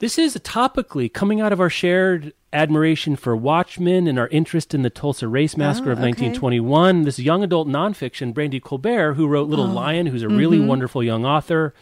[0.00, 4.82] This is topically coming out of our shared admiration for Watchmen and our interest in
[4.82, 6.08] the Tulsa Race Massacre Oh, of okay.
[6.08, 7.02] 1921.
[7.04, 9.50] This young adult nonfiction, Brandy Colbert, who wrote Oh.
[9.50, 10.66] Little Lion, who's a really Mm-hmm.
[10.66, 11.72] wonderful young author,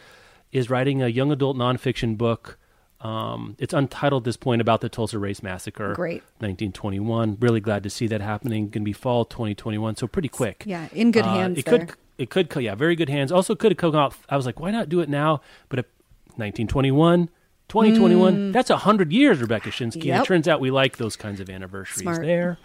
[0.51, 2.59] is writing a young adult nonfiction book.
[3.03, 6.21] Um, it's untitled this point about the Tulsa Race Massacre, Great.
[6.39, 7.37] 1921.
[7.39, 8.65] Really glad to see that happening.
[8.65, 10.63] Going to be fall 2021, so pretty quick.
[10.67, 11.79] yeah in good Uh, hands It there.
[11.79, 13.31] could, it could, yeah, very good hands.
[13.31, 14.13] Also, could have come out.
[14.29, 15.41] I was like, why not do it now?
[15.69, 15.85] But it,
[16.35, 17.29] 1921,
[17.69, 20.01] 2021, that's a hundred years, Rebecca Schinsky.
[20.03, 20.05] Mm.
[20.05, 20.21] Yep.
[20.23, 22.21] it turns out we like those kinds of anniversaries Smart.
[22.21, 22.57] there.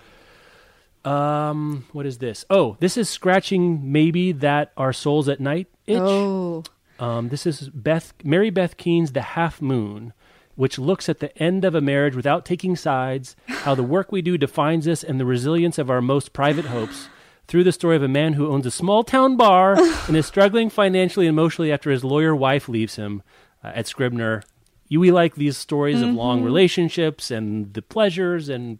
[1.04, 2.44] Um, what is this?
[2.50, 5.98] Oh, this is scratching maybe that our souls at night itch.
[6.00, 6.64] oh
[6.98, 10.12] Um, this is Beth Mary Beth Keane's The Half Moon,
[10.56, 14.22] which looks at the end of a marriage without taking sides, how the work we
[14.22, 17.08] do defines us, and the resilience of our most private hopes.
[17.46, 19.76] Through the story of a man who owns a small town bar
[20.08, 23.22] and is struggling financially and emotionally after his lawyer wife leaves him
[23.62, 24.42] uh, at Scribner.
[24.88, 28.78] You, we like these stories of long relationships and the pleasures and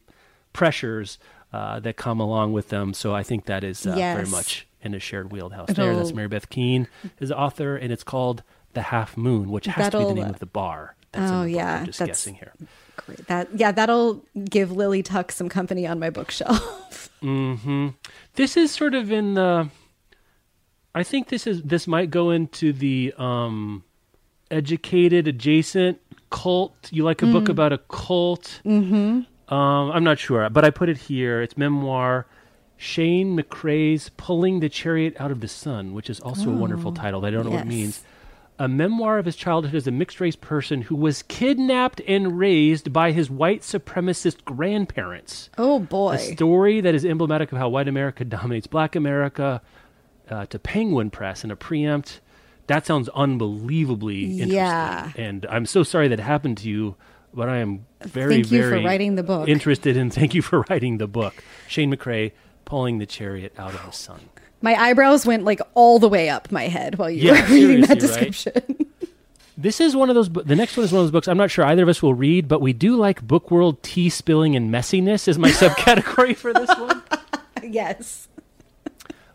[0.53, 1.18] pressures
[1.53, 2.93] uh, that come along with them.
[2.93, 5.95] So I think that is uh, very much in a shared wheelhouse there.
[5.95, 6.89] That's Mary Beth Keane
[7.20, 10.24] is the author, and it's called The Half Moon, which has to be the name
[10.31, 10.97] of the bar.
[11.17, 12.53] That's oh, yeah, I'm just that's- guessing here.
[12.97, 17.11] great that yeah that'll give lily tuck some company on my bookshelf
[18.35, 19.69] This is sort of in the.
[20.95, 23.83] I think this is this might go into the um,
[24.51, 25.99] educated adjacent
[26.31, 26.75] cult.
[26.93, 27.33] You like a Mm.
[27.33, 28.61] book about a cult?
[28.64, 29.55] Mm-hmm.
[29.55, 31.41] Um, I'm not sure, but I put it here.
[31.43, 32.27] It's memoir.
[32.79, 37.25] Shane McCrae's "Pulling the Chariot Out of the Sun," which is also a wonderful title.
[37.25, 38.03] I don't know what it Oh, means.
[38.59, 42.91] A memoir of his childhood as a mixed race person who was kidnapped and raised
[42.93, 45.51] by his white supremacist grandparents.
[45.59, 46.13] oh boy.
[46.15, 49.61] A story that is emblematic of how white America dominates black America
[50.31, 52.21] uh, to Penguin Press in a preempt.
[52.67, 54.51] That sounds unbelievably interesting.
[54.57, 55.13] Yeah.
[55.17, 56.97] And I'm so sorry that happened to you,
[57.35, 59.49] but I am very, Thank you for writing the book.
[59.49, 61.45] interested in thank you for writing the book.
[61.69, 62.33] Shane McCrae,
[62.65, 64.21] Pulling the Chariot Out of the Sun.
[64.63, 67.81] My eyebrows went like all the way up my head while you Yeah, were reading
[67.83, 68.67] that seriously, right?
[68.67, 68.87] description
[69.59, 70.29] This is one of those.
[70.29, 71.29] bu- The next one is one of those books.
[71.29, 74.11] I'm not sure either of us will read, but we do like book world tea
[74.11, 77.03] spilling and messiness is my subcategory for this one.
[77.63, 78.29] yes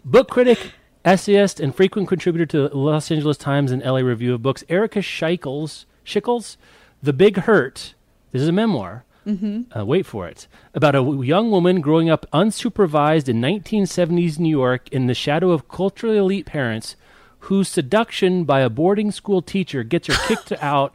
[0.05, 0.59] Book critic,
[1.05, 4.99] essayist, and frequent contributor to the Los Angeles Times and LA Review of Books, Erika
[4.99, 6.57] Schickel's, Schickel's,
[7.03, 7.93] The Big Hurt.
[8.31, 9.03] This is a memoir.
[9.25, 9.77] Mm-hmm.
[9.77, 10.47] Uh, wait for it.
[10.73, 15.67] About a young woman growing up unsupervised in 1970s New York in the shadow of
[15.67, 16.95] culturally elite parents
[17.41, 20.93] whose seduction by a boarding school teacher gets her kicked out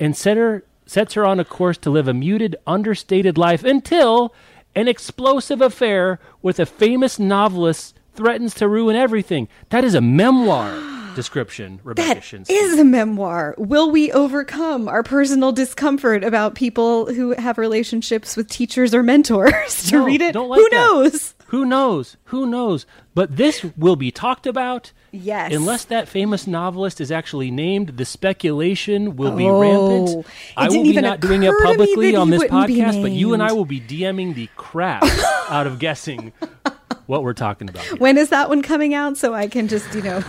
[0.00, 4.34] and set her, sets her on a course to live a muted, understated life until
[4.74, 9.48] an explosive affair with a famous novelist threatens to ruin everything.
[9.70, 10.97] That is a memoir.
[11.18, 12.46] Description, Rebecca That Schinsky.
[12.50, 13.52] is a memoir.
[13.58, 19.82] Will we overcome our personal discomfort about people who have relationships with teachers or mentors
[19.88, 20.32] to No, read it?
[20.32, 20.76] don't like Who that.
[20.76, 21.34] knows?
[21.48, 22.16] Who knows?
[22.26, 22.86] Who knows?
[23.16, 24.92] But this will be talked about.
[25.10, 25.52] Yes.
[25.52, 30.26] Unless that famous novelist is actually named, the speculation will be Oh, rampant.
[30.56, 33.34] I will be not doing it occur to me publicly on this podcast, but you
[33.34, 35.02] and I will be DMing the crap
[35.50, 36.32] out of guessing
[37.08, 37.82] what we're talking about.
[37.84, 37.96] here.
[37.96, 40.22] When is that one coming out so I can just, you know,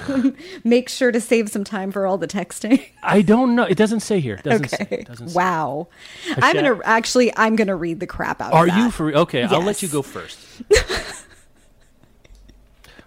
[0.63, 2.83] make sure to save some time for all the texting?
[3.03, 3.63] I don't know.
[3.63, 4.37] It doesn't say here.
[4.37, 4.83] Doesn't say.
[4.83, 4.95] Okay.
[4.99, 5.35] It doesn't say.
[5.35, 5.89] Wow.
[6.37, 8.79] I'm going to actually I'm going to read the crap out Are of that.
[8.79, 9.13] Are you for?
[9.13, 10.39] Okay, I'll let you go first.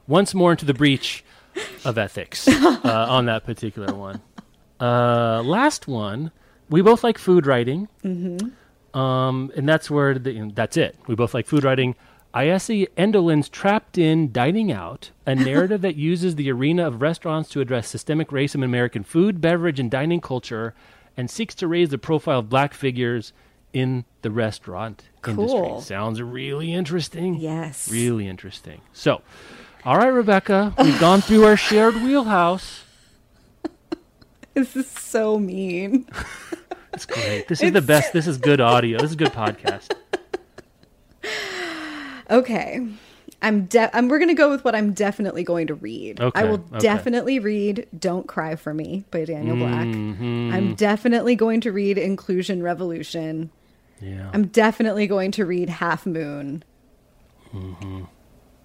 [0.06, 1.24] Once more into the breach
[1.86, 4.20] of ethics uh, on that particular one.
[4.78, 6.30] Uh, last one,
[6.68, 8.98] we both like food writing, mm-hmm.
[8.98, 10.94] um, and that's where the, you know, that's it.
[11.06, 11.94] We both like food writing.
[12.34, 17.60] Osayi Endolyn's Trapped In Dining Out, a narrative that uses the arena of restaurants to
[17.60, 20.74] address systemic racism in American food, beverage, and dining culture,
[21.16, 23.32] and seeks to raise the profile of black figures
[23.72, 25.80] in the restaurant industry.
[25.80, 27.34] Sounds really interesting.
[27.34, 27.90] Yes.
[27.90, 28.80] Really interesting.
[28.92, 29.22] So,
[29.84, 32.84] all right, Rebecca, we've gone through our shared wheelhouse.
[34.54, 36.06] This is so mean.
[36.94, 37.48] It's great.
[37.48, 38.12] This is the best.
[38.12, 38.98] This is good audio.
[38.98, 39.94] This is good podcast.
[42.32, 42.86] Okay.
[43.40, 46.20] I'm de- I'm we're going to go with what I'm definitely going to read.
[46.20, 46.78] Okay, I will okay.
[46.78, 49.86] definitely read Don't Cry for Me by Daniel Black.
[49.86, 50.50] Mm-hmm.
[50.52, 53.50] I'm definitely going to read Inclusion Revolution.
[54.00, 54.30] Yeah.
[54.32, 56.62] I'm definitely going to read Half Moon.
[57.52, 58.04] Mm-hmm.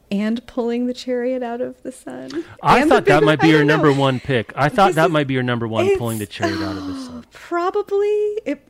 [0.09, 2.45] And Pulling the Chariot Out of the Sun.
[2.63, 4.53] I And thought that might be your number one pick.
[4.55, 6.87] I thought This that is- might be your number one, pulling the chariot out of
[6.87, 7.25] the sun.
[7.33, 8.07] Probably.
[8.45, 8.65] It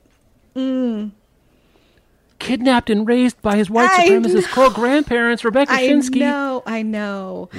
[2.40, 6.18] Kidnapped and raised by his white I supremacist co grandparents, Rebecca I Schinsky.
[6.18, 7.50] I know, I know.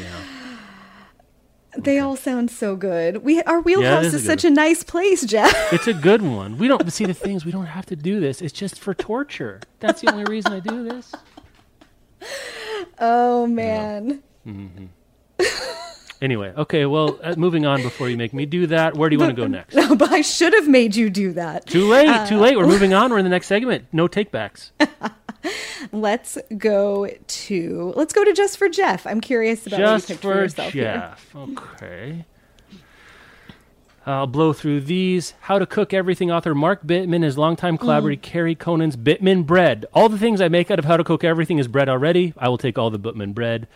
[1.76, 3.18] They all sound so good.
[3.18, 5.54] We our wheelhouse is is, a such good a nice place, Jeff.
[5.72, 6.58] It's a good one.
[6.58, 7.44] We don't see the things.
[7.44, 8.42] We don't have to do this.
[8.42, 9.60] It's just for torture.
[9.78, 11.14] That's the only reason I do this.
[13.00, 14.24] Oh man.
[14.44, 14.86] Mm-hmm.
[16.20, 16.84] Anyway, okay.
[16.86, 17.82] Well, uh, moving on.
[17.82, 19.74] Before you make me do that, where do you want to go next?
[19.74, 21.66] No, but I should have made you do that.
[21.66, 22.08] Too late.
[22.08, 22.56] Uh, too late.
[22.56, 23.10] We're moving on.
[23.10, 23.86] We're in the next segment.
[23.92, 24.70] No takebacks.
[25.92, 29.06] Let's go to let's go to just for Jeff.
[29.06, 30.82] I'm curious about what you Just picked for for yourself here.
[30.94, 31.36] Jeff.
[31.36, 32.24] Okay.
[34.04, 35.34] I'll blow through these.
[35.40, 37.80] How to Cook Everything author Mark Bittman, his longtime Mm.
[37.80, 39.86] collaborator Kerri Conan's Bittman Bread.
[39.94, 42.32] All the things I make out of How to Cook Everything is bread already.
[42.36, 43.68] I will take all the Bittman bread.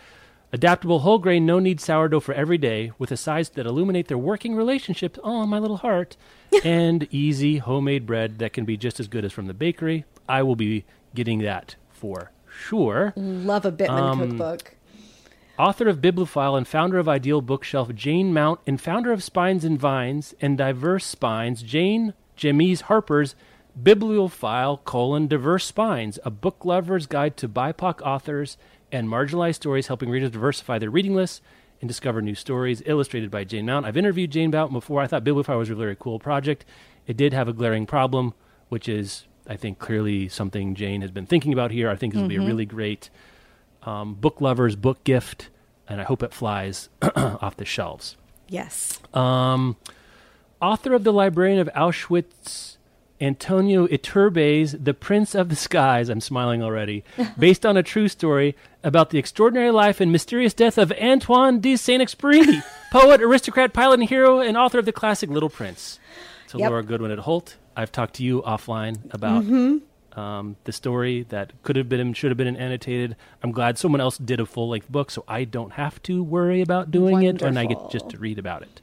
[0.53, 4.19] Adaptable whole grain, no knead sourdough for every day, with a size that illuminate their
[4.19, 5.17] working relationships.
[5.23, 6.15] Oh, my little heart.
[6.63, 10.05] and easy homemade bread that can be just as good as from the bakery.
[10.29, 10.85] I will be
[11.15, 13.13] getting that for sure.
[13.15, 14.75] Love a Bittman Um, cookbook.
[15.57, 19.79] Author of Bibliophile and founder of Ideal Bookshelf, Jane Mount, and founder of Spines and
[19.79, 23.35] Vines and Diverse Spines, Jane Jamise Harper's
[23.81, 28.55] Bibliophile colon Diverse Spines, a book lover's guide to BIPOC authors
[28.93, 31.41] and marginalized stories, helping readers diversify their reading lists
[31.81, 32.81] and discover new stories.
[32.85, 33.85] Illustrated by Jane Mount.
[33.85, 35.01] I've interviewed Jane Mount before.
[35.01, 36.63] I thought Bibliophile was a very cool project.
[37.07, 38.33] It did have a glaring problem,
[38.69, 41.89] which is, I think, clearly something Jane has been thinking about here.
[41.89, 43.09] I think this will be a really great
[43.81, 45.49] um, book lovers book gift,
[45.89, 48.15] and I hope it flies off the shelves.
[48.47, 48.99] Yes.
[49.13, 49.75] Um,
[50.61, 52.77] author of the Librarian of Auschwitz,
[53.19, 56.09] Antonio Iturbe's The Prince of the Skies.
[56.09, 57.03] I'm smiling already.
[57.37, 61.75] based on a true story about the extraordinary life and mysterious death of Antoine de
[61.77, 62.61] Saint-Exupéry,
[62.91, 65.99] poet, aristocrat, pilot, and hero, and author of the classic Little Prince.
[66.47, 66.69] So Yep.
[66.69, 67.57] Laura Goodwin at Holt.
[67.75, 70.19] I've talked to you offline about Mm-hmm.
[70.19, 73.15] um, the story that could have been, should have been annotated.
[73.41, 76.61] I'm glad someone else did a full length book, so I don't have to worry
[76.61, 78.81] about doing it, and I get just to read about it.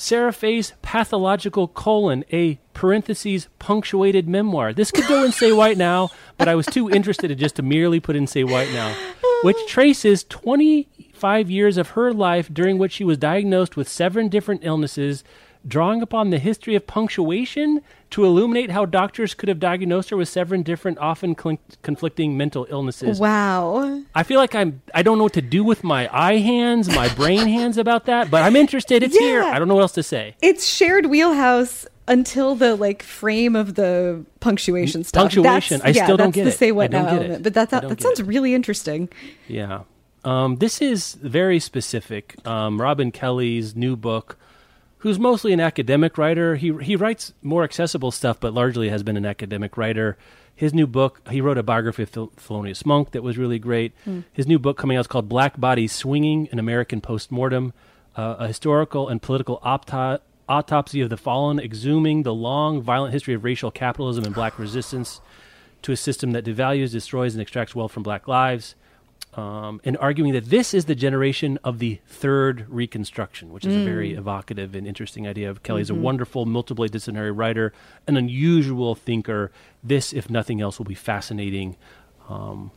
[0.00, 0.32] Sarah
[0.80, 4.72] pathological colon, a parentheses punctuated memoir.
[4.72, 7.62] This could go in Say What Now, but I was too interested in just to
[7.62, 8.94] merely put in Say What Now,
[9.42, 14.60] which traces 25 years of her life during which she was diagnosed with seven different
[14.62, 15.24] illnesses,
[15.66, 17.80] drawing upon the history of punctuation
[18.10, 22.66] to illuminate how doctors could have diagnosed her with seven different, often cl- conflicting mental
[22.70, 23.20] illnesses.
[23.20, 24.02] Wow.
[24.14, 27.08] I feel like I'm I don't know what to do with my eye hands, my
[27.14, 29.02] brain hands about that, but I'm interested.
[29.02, 29.42] It's here.
[29.42, 30.36] I don't know what else to say.
[30.40, 35.24] It's shared wheelhouse until the like frame of the punctuation stuff.
[35.24, 35.80] Punctuation.
[35.80, 36.58] That's, I yeah, still don't get the it.
[36.58, 37.42] say I what now element.
[37.42, 38.26] But that that, that sounds it.
[38.26, 39.08] really interesting.
[39.46, 39.82] Yeah.
[40.24, 42.34] Um, this is very specific.
[42.46, 44.36] Um, Robin Kelley's new book,
[44.98, 46.56] who's mostly an academic writer.
[46.56, 50.16] He he writes more accessible stuff, but largely has been an academic writer.
[50.54, 53.92] His new book, he wrote a biography of Thel- Thelonious Monk that was really great.
[54.32, 57.72] His new book coming out is called Black Bodies Swinging: An American Postmortem.
[58.16, 60.18] uh, a historical and political opto-
[60.48, 65.20] autopsy of the fallen, exhuming the long, violent history of racial capitalism and black resistance
[65.82, 68.74] to a system that devalues, destroys, and extracts wealth from black lives.
[69.34, 73.80] Um, and arguing that this is the generation of the third Reconstruction, which is a
[73.80, 75.48] very evocative and interesting idea.
[75.50, 77.72] Of Kelley's a wonderful, multidisciplinary writer,
[78.06, 79.52] an unusual thinker.
[79.84, 81.76] This, if nothing else, will be fascinating.
[82.28, 82.72] Um,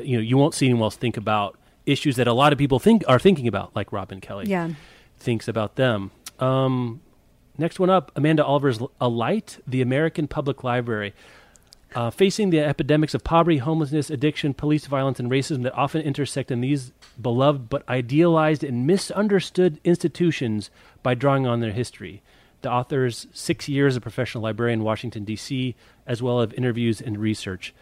[0.00, 2.78] you know, you won't see anyone else think about issues that a lot of people
[2.78, 4.70] think are thinking about, like Robin Kelley Yeah.
[5.18, 6.12] thinks about them.
[6.38, 7.00] Um,
[7.58, 11.14] next one up, Amanda Oliver's A Light, the American Public Library.
[11.92, 16.52] Uh, facing the epidemics of poverty, homelessness, addiction, police violence, and racism that often intersect
[16.52, 20.70] in these beloved but idealized and misunderstood institutions
[21.02, 22.22] by drawing on their history.
[22.62, 25.74] The author's six years as professional librarian in Washington, D.C.,
[26.06, 27.74] as well as interviews and research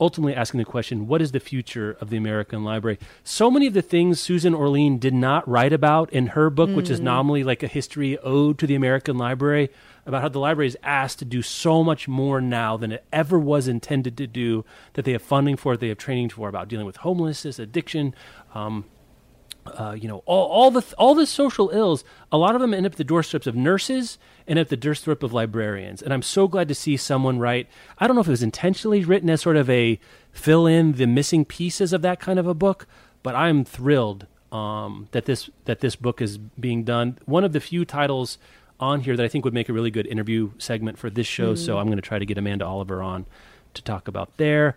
[0.00, 2.98] ultimately asking the question what is the future of the American library?
[3.24, 6.90] So many of the things Susan Orlean did not write about in her book, which
[6.90, 9.70] is nominally like a history ode to the American library,
[10.06, 13.38] about how the library is asked to do so much more now than it ever
[13.38, 16.68] was intended to do, that they have funding for it, they have training for, about
[16.68, 18.14] dealing with homelessness, addiction.
[18.54, 18.84] Um,
[19.68, 22.04] uh, you know, all, all the all the social ills.
[22.30, 25.22] A lot of them end up at the doorsteps of nurses and at the doorstep
[25.22, 26.02] of librarians.
[26.02, 27.68] And I'm so glad to see someone write.
[27.98, 29.98] I don't know if it was intentionally written as sort of a
[30.32, 32.86] fill in the missing pieces of that kind of a book,
[33.22, 37.18] but I'm thrilled um, that this that this book is being done.
[37.26, 38.38] One of the few titles
[38.80, 41.54] on here that I think would make a really good interview segment for this show.
[41.54, 43.26] So I'm going to try to get Amanda Oliver on
[43.74, 44.76] to talk about there.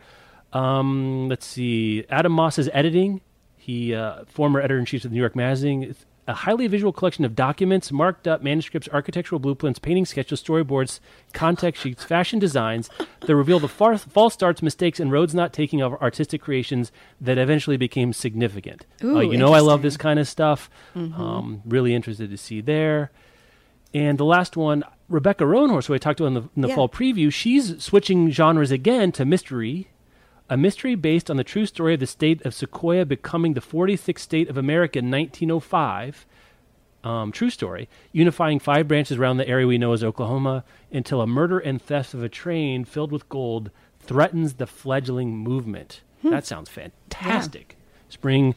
[0.53, 3.21] Um, let's see, Adam Moss's editing.
[3.61, 5.93] He, uh, former editor in chief of the New York Magazine,
[6.27, 10.99] a highly visual collection of documents, marked up manuscripts, architectural blueprints, painting sketches, storyboards,
[11.33, 12.89] context sheets, fashion designs
[13.27, 17.37] that reveal the far- false starts, mistakes, and roads not taking of artistic creations that
[17.37, 18.87] eventually became significant.
[19.03, 20.67] Ooh, uh, you know, I love this kind of stuff.
[20.95, 23.11] Um, really interested to see there.
[23.93, 26.75] And the last one, Rebecca Roanhorse, who I talked to in the, in the Yeah.
[26.75, 29.87] fall preview, she's switching genres again to mystery.
[30.51, 34.19] A mystery based on the true story of the state of Sequoia becoming the 46th
[34.19, 36.25] state of America in 1905.
[37.05, 37.87] Um, true story.
[38.11, 42.13] Unifying five branches around the area we know as Oklahoma until a murder and theft
[42.13, 43.71] of a train filled with gold
[44.01, 46.01] threatens the fledgling movement.
[46.21, 47.77] That sounds fantastic.
[48.09, 48.53] Spring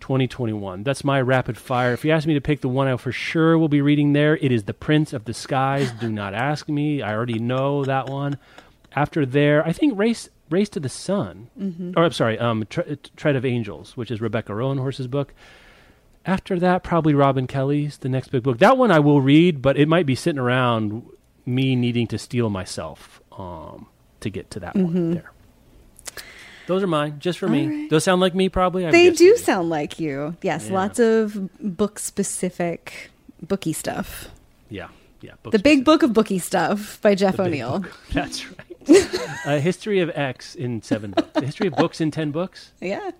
[0.00, 0.82] 2021.
[0.82, 1.92] That's my rapid fire.
[1.92, 4.36] If you ask me to pick the one I for sure will be reading there,
[4.38, 5.92] it is The Prince of the Skies.
[5.92, 7.02] Do not ask me.
[7.02, 8.36] I already know that one.
[8.96, 11.92] After there, I think Race Race to the Sun.
[11.96, 15.32] Or I'm sorry, um, Tre- Tread of Angels, which is Rebecca Roanhorse's book.
[16.26, 18.58] After that, probably Robin Kelley's the next big book.
[18.58, 21.06] That one I will read, but it might be sitting around
[21.46, 23.86] me needing to steal myself um,
[24.20, 25.32] to get to that one there.
[26.66, 27.66] Those are mine, just for me.
[27.66, 27.90] right.
[27.90, 28.84] Those sound like me, probably.
[28.86, 30.36] I'm They do sound like you.
[30.42, 30.74] Yes, Yeah.
[30.74, 33.10] lots of book specific
[33.42, 34.28] booky stuff.
[34.68, 34.88] Yeah,
[35.20, 35.32] yeah.
[35.50, 37.84] The Big Book of Booky Stuff by Jeff O'Neal.
[38.12, 38.69] That's right.
[39.46, 41.30] A history of X in seven books.
[41.34, 42.72] A history of books in ten books.
[42.80, 43.10] Yeah.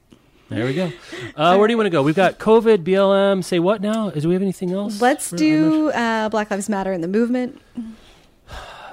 [0.49, 0.93] There we go.
[1.37, 2.03] Uh, where do you want to go?
[2.03, 3.45] We've got COVID, BLM.
[3.45, 4.11] Say what now?
[4.11, 5.01] Do we have anything else?
[5.01, 7.61] Let's do uh, Black Lives Matter and the movement.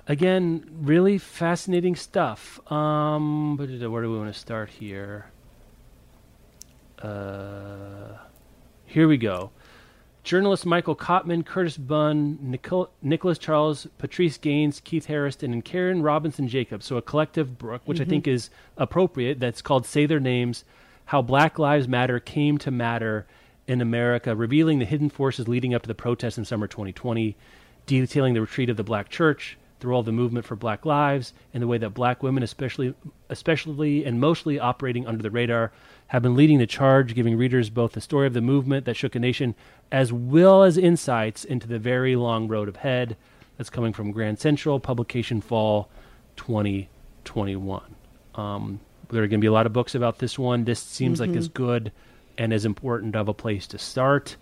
[0.08, 2.60] again, really fascinating stuff.
[2.72, 5.32] Um, but where do we want to start here?
[7.02, 8.18] Uh,
[8.86, 9.52] here we go.
[10.28, 16.50] Journalists Michael Cottman, Curtis Bunn, Nicol- Nicholas Charles, Patrice Gaines, Keith Harrison, and Karen Robinson
[16.50, 16.86] Jacobs.
[16.86, 18.36] So a collective book, which I think mm-hmm.
[18.36, 20.66] is appropriate, that's called Say Their Names
[21.06, 23.26] How Black Lives Matter Came to Matter
[23.68, 27.38] in America, revealing the hidden forces leading up to the protests in summer 2020,
[27.86, 31.32] detailing the retreat of the black church, the role of the movement for black lives,
[31.54, 32.94] and the way that black women, especially,
[33.30, 35.72] especially and mostly operating under the radar,
[36.08, 39.16] have been leading the charge, giving readers both the story of the movement that shook
[39.16, 39.56] a nation
[39.92, 43.18] as well as insights into the very long road ahead.
[43.58, 45.90] That's coming from Grand Central, publication fall
[46.38, 47.96] 2021.
[48.36, 48.80] Um,
[49.10, 50.66] there are going to be a lot of books about this one.
[50.66, 51.92] This seems like as good
[52.38, 54.36] and as important of a place to start.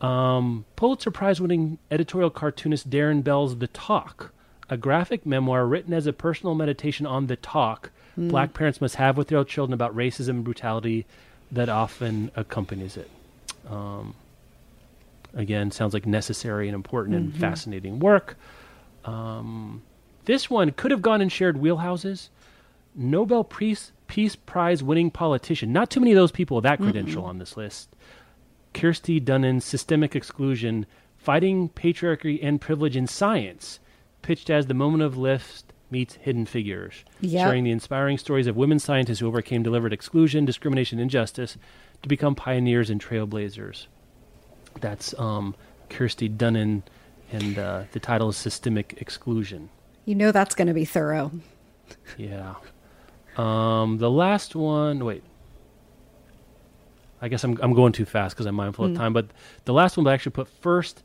[0.00, 4.32] Um, Pulitzer Prize winning editorial cartoonist Darrin Bell's The Talk,
[4.68, 9.16] a graphic memoir written as a personal meditation on the talk black parents must have
[9.16, 11.06] with their children about racism and brutality
[11.52, 13.10] that often accompanies it.
[13.70, 14.14] Um,
[15.34, 18.36] again, sounds like necessary and important and fascinating work.
[19.04, 19.82] Um,
[20.24, 22.28] this one could have gone in shared wheelhouses.
[22.94, 25.72] Nobel Peace, Peace Prize winning politician.
[25.72, 27.94] Not too many of those people with that credential on this list.
[28.72, 30.86] Kirsty Duncan's Systemic Exclusion,
[31.16, 33.78] Fighting Patriarchy and Privilege in Science,
[34.22, 37.46] pitched as the moment of lift meets hidden figures, Yep.
[37.46, 41.56] sharing the inspiring stories of women scientists who overcame deliberate exclusion, discrimination, injustice
[42.02, 43.86] to become pioneers and trailblazers.
[44.80, 45.54] That's um,
[45.88, 46.82] Kirsty Duncan,
[47.32, 49.68] and uh, the title is Systemic Exclusion.
[50.04, 51.30] You know that's going to be thorough.
[52.18, 52.54] Yeah.
[53.36, 55.22] Um, the last one, wait.
[57.22, 59.12] I guess I'm I'm going too fast because I'm mindful of time.
[59.12, 59.28] But
[59.64, 61.02] the last one, I actually put first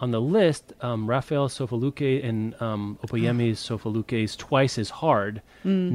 [0.00, 5.40] on the list, um, Raphael Sofoluke and um, Opeyemi Sofoluke's Twice as Hard,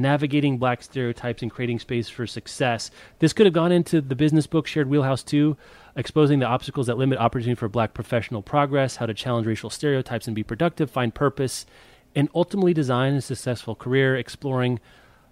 [0.00, 2.90] Navigating Black Stereotypes and Creating Space for Success.
[3.18, 5.56] This could have gone into the business book Shared Wheelhouse too,
[5.96, 10.26] exposing the obstacles that limit opportunity for black professional progress, how to challenge racial stereotypes
[10.26, 11.66] and be productive, find purpose,
[12.14, 14.80] and ultimately design a successful career, exploring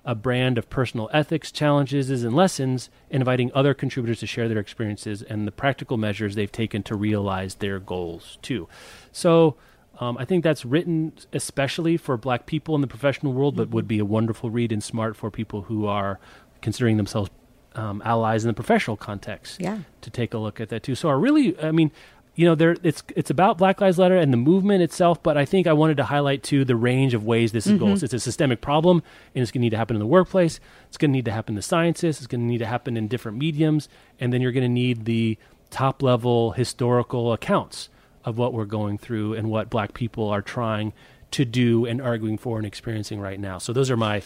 [0.09, 5.21] a brand of personal ethics, challenges, and lessons, inviting other contributors to share their experiences
[5.21, 8.67] and the practical measures they've taken to realize their goals too.
[9.13, 9.57] So
[10.01, 13.87] um, I think that's written especially for black people in the professional world, but would
[13.87, 16.19] be a wonderful read and smart for people who are
[16.63, 17.29] considering themselves
[17.75, 19.81] um, allies in the professional context Yeah.
[20.01, 20.95] to take a look at that too.
[20.95, 21.93] So I really, I mean,
[22.39, 25.45] you know, there it's it's about Black Lives Matter and the movement itself, but I
[25.45, 27.85] think I wanted to highlight too the range of ways this is mm-hmm.
[27.85, 28.05] goes.
[28.05, 29.03] It's a systemic problem,
[29.35, 30.61] and it's going to need to happen in the workplace.
[30.87, 32.19] It's going to need to happen in the sciences.
[32.19, 33.89] It's going to need to happen in different mediums,
[34.21, 35.37] and then you're going to need the
[35.71, 37.89] top level historical accounts
[38.25, 40.93] of what we're going through and what Black people are trying
[41.33, 43.59] to do and arguing for and experiencing right now.
[43.59, 44.23] So those are my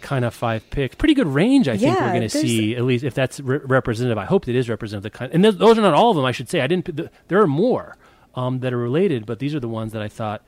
[0.00, 0.94] kind of five picks.
[0.96, 2.74] Pretty good range, I think Yeah, we're going to see.
[2.76, 5.06] At least if that's re- representative, I hope it is representative.
[5.06, 6.24] of The kind, and th- those are not all of them.
[6.24, 6.60] I should say.
[6.60, 6.96] I didn't.
[6.96, 7.96] th- There are more
[8.34, 10.42] um, that are related, but these are the ones that I thought.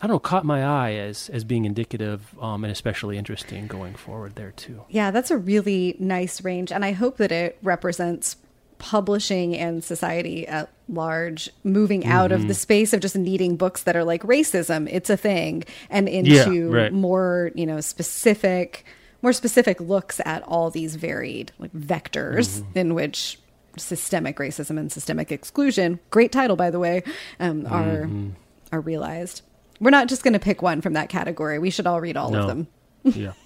[0.00, 3.94] I don't know, caught my eye as as being indicative um, and especially interesting going
[3.94, 4.82] forward there too.
[4.88, 6.72] Yeah, that's a really nice range.
[6.72, 8.34] And I hope that it represents
[8.82, 12.54] publishing and society at large moving out of the mm-hmm.
[12.54, 16.92] space of just needing books that are like racism, it's a thing, and into right.
[16.92, 18.84] more, you know, specific
[19.22, 22.76] more specific looks at all these varied like vectors mm-hmm.
[22.78, 23.38] in which
[23.76, 27.04] systemic racism and systemic exclusion, great title by the way,
[27.38, 28.30] um, are mm-hmm.
[28.72, 29.42] are realized.
[29.78, 31.60] We're not just going to pick one from that category.
[31.60, 32.66] We should all read all of them.
[33.04, 33.34] yeah.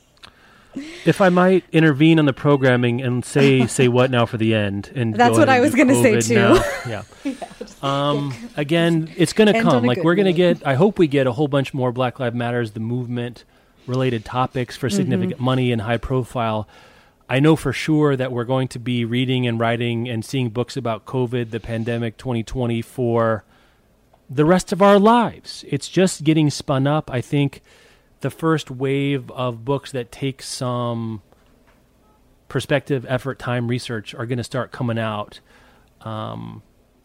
[1.04, 4.90] If I might intervene on the programming and say say what now for the end,
[4.94, 6.34] and That's what I was gonna say, too.
[6.34, 6.62] now.
[6.86, 7.02] Yeah.
[7.82, 8.32] um.
[8.56, 9.84] Again, it's going to come.
[9.84, 10.64] Like we're going to get.
[10.66, 13.44] I hope we get a whole bunch more Black Lives Matters, the movement
[13.86, 16.68] related topics for significant money and high profile.
[17.28, 20.76] I know for sure that we're going to be reading and writing and seeing books
[20.76, 23.44] about COVID, the pandemic, 2020 for
[24.30, 25.64] the rest of our lives.
[25.68, 27.10] It's just getting spun up.
[27.10, 27.62] I think
[28.20, 31.22] the first wave of books that take some
[32.48, 35.40] perspective, effort, time, research are going to start coming out.
[36.02, 36.62] Um,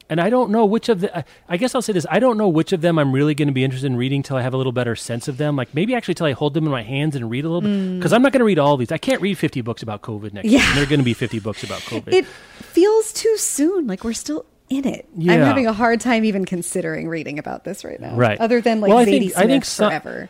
[0.09, 1.18] and I don't know which of the.
[1.20, 3.47] I, I guess I'll say this: I don't know which of them I'm really going
[3.47, 5.55] to be interested in reading till I have a little better sense of them.
[5.55, 7.95] Like maybe actually till I hold them in my hands and read a little bit,
[7.97, 8.91] because I'm not going to read all these.
[8.91, 10.59] I can't read 50 books about COVID next year.
[10.59, 10.68] Yeah.
[10.68, 12.12] And there are going to be 50 books about COVID.
[12.14, 13.88] It feels too soon.
[13.88, 15.07] Like we're still in it.
[15.18, 18.14] I'm having a hard time even considering reading about this right now.
[18.16, 18.38] Right.
[18.38, 20.30] Other than like Well, I Zadie think- Smith I think so- forever.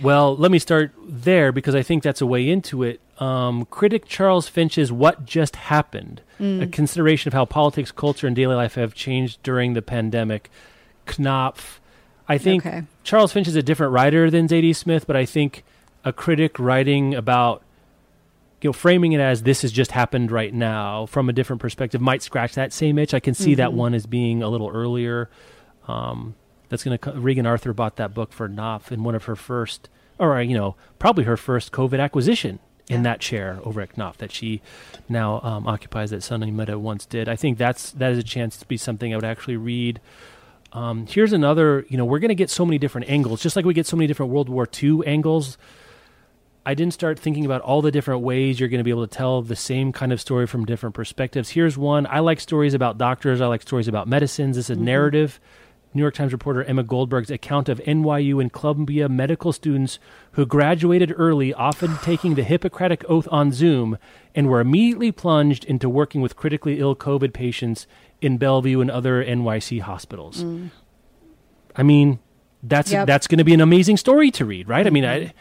[0.00, 3.00] Well, let me start there because I think that's a way into it.
[3.18, 8.54] Um, critic Charles Finch's What Just Happened, a consideration of how politics, culture, and daily
[8.54, 10.50] life have changed during the pandemic.
[11.18, 11.80] Knopf.
[12.28, 12.82] I think Okay.
[13.02, 15.64] Charles Finch is a different writer than Zadie Smith, but I think
[16.04, 17.62] a critic writing about
[18.60, 22.00] you know framing it as this has just happened right now from a different perspective
[22.00, 23.14] might scratch that same itch.
[23.14, 25.28] I can see that one as being a little earlier.
[25.88, 26.34] Um,
[26.68, 29.88] that's going to Reagan Arthur bought that book for Knopf in one of her first,
[30.18, 32.58] or you know, probably her first COVID acquisition
[32.88, 33.02] in Yeah.
[33.02, 34.62] that chair over at Knopf that she
[35.08, 37.28] now um, occupies that Sonny Mehta once did.
[37.28, 40.00] I think that's that is a chance to be something I would actually read.
[40.72, 43.64] Um, here's another, you know, we're going to get so many different angles, just like
[43.64, 45.56] we get so many different World War II angles.
[46.66, 49.16] I didn't start thinking about all the different ways you're going to be able to
[49.16, 51.48] tell the same kind of story from different perspectives.
[51.48, 52.06] Here's one.
[52.06, 53.40] I like stories about doctors.
[53.40, 54.56] I like stories about medicines.
[54.56, 54.84] This is Mm-hmm.
[54.84, 55.40] narrative.
[55.94, 59.98] New York Times reporter Emma Goldberg's account of NYU and Columbia medical students
[60.32, 63.98] who graduated early, often taking the Hippocratic Oath on Zoom,
[64.34, 67.86] and were immediately plunged into working with critically ill COVID patients
[68.20, 70.44] in Bellevue and other NYC hospitals.
[71.76, 72.18] I mean,
[72.62, 72.92] that's Mm.
[72.92, 72.98] Yep.
[73.00, 73.06] Mm-hmm.
[73.06, 74.86] that's going to be an amazing story to read, right?
[74.86, 75.32] I mean, I,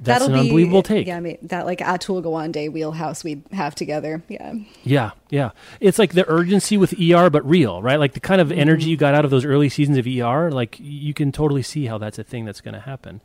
[0.00, 1.06] that's an unbelievable take.
[1.06, 4.22] Yeah, I mean that like Atul Gawande wheelhouse we have together.
[4.28, 4.54] Yeah.
[4.82, 5.50] Yeah, yeah.
[5.80, 7.98] It's like the urgency with ER, but real, right?
[7.98, 8.58] Like the kind of Mm-hmm.
[8.60, 10.50] energy you got out of those early seasons of ER.
[10.50, 13.20] Like you can totally see how that's a thing that's going to happen.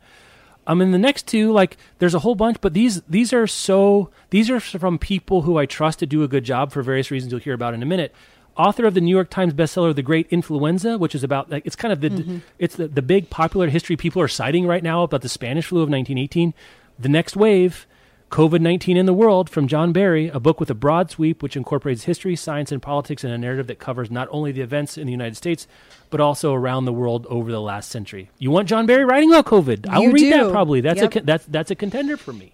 [0.68, 4.10] I mean, the next two, like there's a whole bunch, but these these are so
[4.30, 7.30] these are from people who I trust to do a good job for various reasons
[7.32, 8.12] you'll hear about in a minute.
[8.56, 11.76] Author of the New York Times bestseller "The Great Influenza," which is about like it's
[11.76, 12.38] kind of the Mm-hmm.
[12.58, 15.78] it's the, the big popular history people are citing right now about the Spanish flu
[15.80, 16.54] of 1918.
[16.98, 17.86] The next wave,
[18.30, 21.56] COVID 19 in the World from John Barry, a book with a broad sweep which
[21.56, 25.06] incorporates history, science, and politics in a narrative that covers not only the events in
[25.06, 25.66] the United States,
[26.10, 28.30] but also around the world over the last century.
[28.38, 29.86] You want John Barry writing about COVID?
[29.90, 30.80] I'll You read that probably.
[30.80, 31.16] That's, Yep.
[31.16, 32.52] a, that's, that's a contender for me.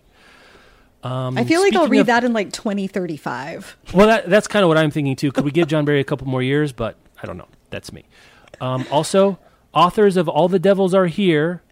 [1.03, 3.77] Um, I feel like I'll read of- that in like 2035.
[3.93, 5.33] Well, that, that's kind of what I'm thinking too.
[5.33, 6.73] Could we give John Barry a couple more years?
[6.73, 7.49] But I don't know.
[7.71, 8.05] That's me.
[8.61, 9.39] Um, also,
[9.75, 11.63] authors of All the Devils Are Here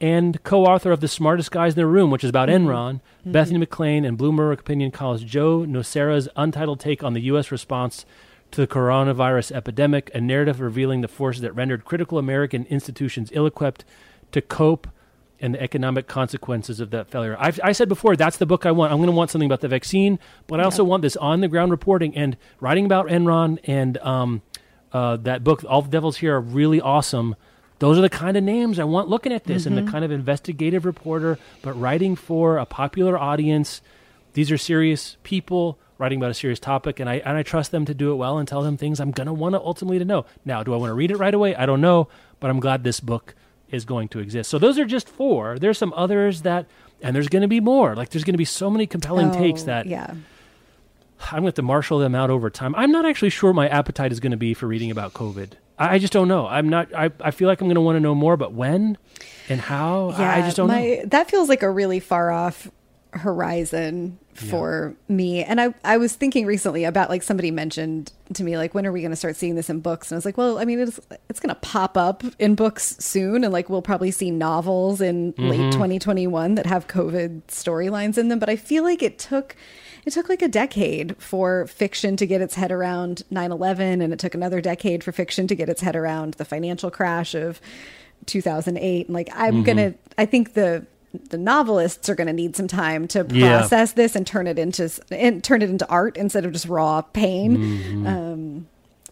[0.00, 4.04] and co-author of The Smartest Guys in the Room, which is about Enron, Bethany McLean
[4.04, 7.50] and Bloomberg Opinion calls Joe Nocera's untitled take on the U.S.
[7.50, 8.04] response
[8.50, 13.84] to the coronavirus epidemic, a narrative revealing the forces that rendered critical American institutions ill-equipped
[14.32, 14.86] to cope
[15.40, 17.36] and the economic consequences of that failure.
[17.38, 18.92] I've, I said before, that's the book I want.
[18.92, 21.48] I'm going to want something about the vaccine, but I also want this on the
[21.48, 24.42] ground reporting and writing about Enron and um,
[24.92, 27.36] uh, that book, All the Devils Here, are really awesome.
[27.78, 30.10] Those are the kind of names I want looking at this and the kind of
[30.10, 33.82] investigative reporter, but writing for a popular audience.
[34.32, 37.84] These are serious people writing about a serious topic, and I and I trust them
[37.84, 40.06] to do it well and tell them things I'm going to want to ultimately to
[40.06, 40.24] know.
[40.44, 41.54] Now, do I want to read it right away?
[41.54, 42.08] I don't know,
[42.40, 43.34] but I'm glad this book
[43.70, 44.50] is going to exist.
[44.50, 45.58] So those are just four.
[45.58, 46.66] There's some others that,
[47.02, 47.94] and there's going to be more.
[47.96, 50.14] Like there's going to be so many compelling takes Oh, that yeah.
[51.18, 52.74] I'm going to have to marshal them out over time.
[52.74, 55.52] I'm not actually sure my appetite is going to be for reading about COVID.
[55.78, 56.46] I, I just don't know.
[56.46, 56.94] I'm not.
[56.94, 58.98] I, I feel like I'm going to want to know more, but when
[59.48, 61.02] and how, I- I just don't know.
[61.06, 62.70] That feels like a really far off
[63.12, 65.42] horizon for me.
[65.44, 68.92] And I, I was thinking recently about like somebody mentioned to me, like, when are
[68.92, 70.10] we going to start seeing this in books?
[70.10, 72.96] And I was like, well, I mean, it's, it's going to pop up in books
[72.98, 73.44] soon.
[73.44, 75.48] And like, we'll probably see novels in Mm-hmm.
[75.48, 78.38] late 2021 that have COVID storylines in them.
[78.38, 79.54] But I feel like it took,
[80.04, 84.18] it took like a decade for fiction to get its head around 9-11 and it
[84.18, 87.60] took another decade for fiction to get its head around the financial crash of
[88.26, 89.62] 2008 and like i'm Mm-hmm.
[89.62, 90.86] gonna i think the
[91.30, 93.58] the novelists are going to need some time to Yeah.
[93.58, 97.00] process this and turn it into and turn it into art instead of just raw
[97.02, 98.06] pain Mm-hmm.
[98.06, 98.66] um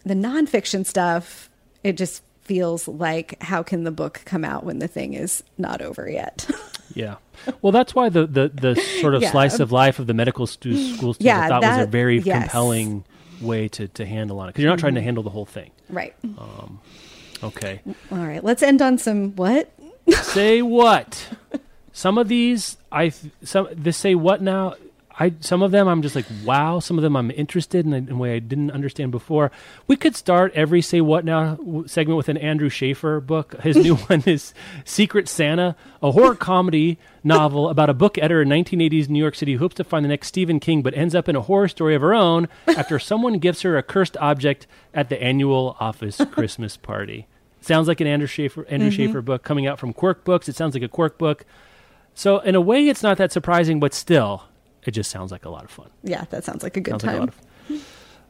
[0.05, 1.49] the nonfiction stuff
[1.83, 5.81] it just feels like how can the book come out when the thing is not
[5.81, 6.49] over yet
[6.93, 7.15] Yeah.
[7.61, 9.31] Well, that's why the, the, the sort of Yeah.
[9.31, 12.19] slice of life of the medical stu- school students Yeah, I thought was a very
[12.19, 12.43] yes.
[12.43, 13.03] compelling
[13.41, 15.71] way to, to handle on it because you're not trying to handle the whole thing.
[15.89, 16.15] right
[17.43, 17.81] Okay.
[18.11, 19.71] all right let's end on some what
[20.21, 21.27] say what?
[21.95, 24.75] Some of these, I some this say what now?
[25.17, 26.79] I some of them I'm just like wow.
[26.79, 29.49] Some of them I'm interested in a, in a way I didn't understand before.
[29.87, 33.61] We could start every say what now segment with an Andrew Shaffer book.
[33.61, 38.49] His new one is Secret Santa, a horror comedy novel about a book editor in
[38.49, 41.29] 1980s New York City who hopes to find the next Stephen King, but ends up
[41.29, 45.07] in a horror story of her own after someone gives her a cursed object at
[45.07, 47.25] the annual office Christmas party.
[47.61, 49.05] Sounds like an Andrew Shaffer Andrew mm-hmm.
[49.05, 50.49] Shaffer book coming out from Quirk Books.
[50.49, 51.45] It sounds like a Quirk book.
[52.15, 54.43] So in a way, it's not that surprising, but still,
[54.83, 55.89] it just sounds like a lot of fun.
[56.03, 57.17] yeah that sounds like a good Sounds like a
[57.73, 57.81] time.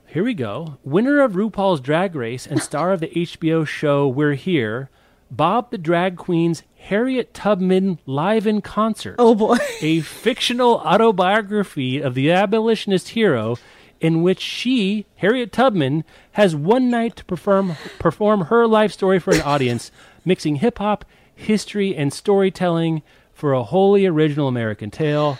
[0.07, 0.77] Here we go.
[0.83, 4.89] Winner of RuPaul's Drag Race and star of the HBO show We're Here,
[5.29, 9.15] Bob the Drag Queen's Harriet Tubman live in concert.
[9.19, 13.57] oh boy a fictional autobiography of the abolitionist hero
[14.01, 19.33] in which she, Harriet Tubman, has one night to perform perform her life story for
[19.33, 19.89] an audience,
[20.23, 23.01] mixing hip hop, history, and storytelling
[23.35, 25.37] for a wholly original American tale.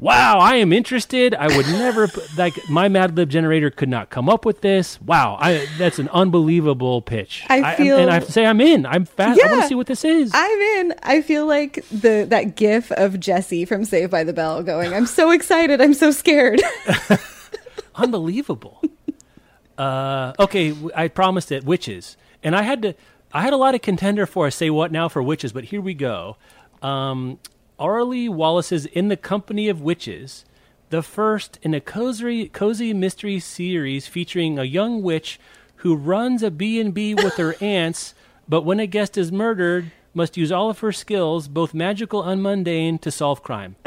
[0.00, 1.34] Wow, I am interested.
[1.34, 5.02] I would never like my Mad Lib generator could not come up with this.
[5.02, 7.44] Wow, I that's an unbelievable pitch.
[7.50, 8.86] I feel- and I have to say I'm in.
[8.86, 9.40] I'm fast.
[9.42, 10.30] I want to see what this is.
[10.32, 10.94] I'm in.
[11.02, 15.06] I feel like the that gif of Jesse from Saved by the Bell going, I'm
[15.06, 16.62] so excited, I'm so scared.
[17.96, 18.80] unbelievable.
[19.78, 22.94] uh, okay, I promised it witches, and I had to.
[23.32, 25.82] I had a lot of contender for a say what now for witches, but here
[25.82, 26.36] we go.
[26.82, 27.38] Um,
[27.78, 30.44] Auralee Wallace's "In the Company of Witches,"
[30.90, 35.38] the first in a cozy, cozy mystery series featuring a young witch
[35.76, 38.14] who runs a B and B with her aunts,
[38.48, 42.42] but when a guest is murdered, must use all of her skills, both magical and
[42.42, 43.76] mundane, to solve crime.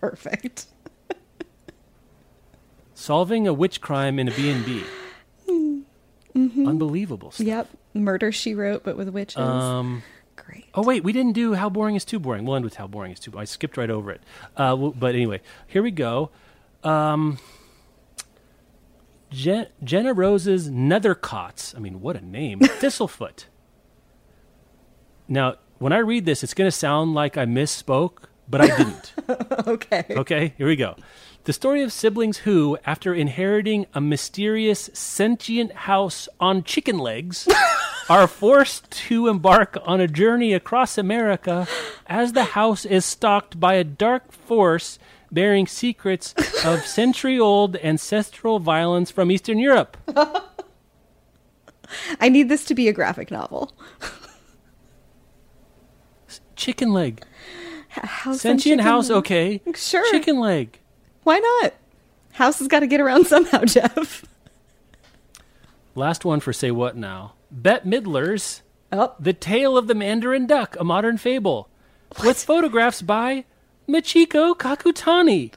[0.00, 0.66] Perfect.
[2.94, 4.84] Solving a witch crime in a B&B.
[6.34, 7.46] Unbelievable stuff.
[7.46, 7.70] Yep.
[7.94, 9.38] Murder she wrote, but with witches.
[9.38, 10.02] Um,
[10.36, 10.66] Great.
[10.74, 12.44] oh, wait, we didn't do How Boring is Too Boring.
[12.44, 13.42] We'll end with How Boring is Too Boring.
[13.42, 14.20] I skipped right over it.
[14.56, 16.30] Uh, but anyway, here we go.
[16.84, 17.38] Um,
[19.30, 21.74] Je- Jenna Rose's Nethercott's.
[21.74, 22.60] I mean, what a name.
[22.62, 23.46] Thistlefoot.
[25.28, 29.12] Now, when I read this, it's going to sound like I misspoke, but I didn't.
[29.66, 30.04] Okay.
[30.10, 30.94] Okay, here we go.
[31.46, 37.46] The story of siblings who, after inheriting a mysterious sentient house on chicken legs,
[38.08, 41.68] are forced to embark on a journey across America
[42.08, 44.98] as the house is stalked by a dark force
[45.30, 46.34] bearing secrets
[46.64, 49.96] of century old ancestral violence from Eastern Europe.
[52.20, 53.72] I need this to be a graphic novel.
[56.56, 57.22] Chicken leg.
[57.90, 59.62] House and Sentient house, okay.
[59.76, 60.10] Sure.
[60.10, 60.80] Chicken leg.
[61.26, 61.74] Why not?
[62.34, 64.24] House has got to get around somehow, Jeff.
[65.96, 67.32] Last one for Say What Now.
[67.50, 68.62] Bette Midler's
[68.92, 71.68] Oh, The Tale of the Mandarin Duck, a modern fable,
[72.22, 73.44] with photographs by
[73.88, 75.52] Michiko Kakutani.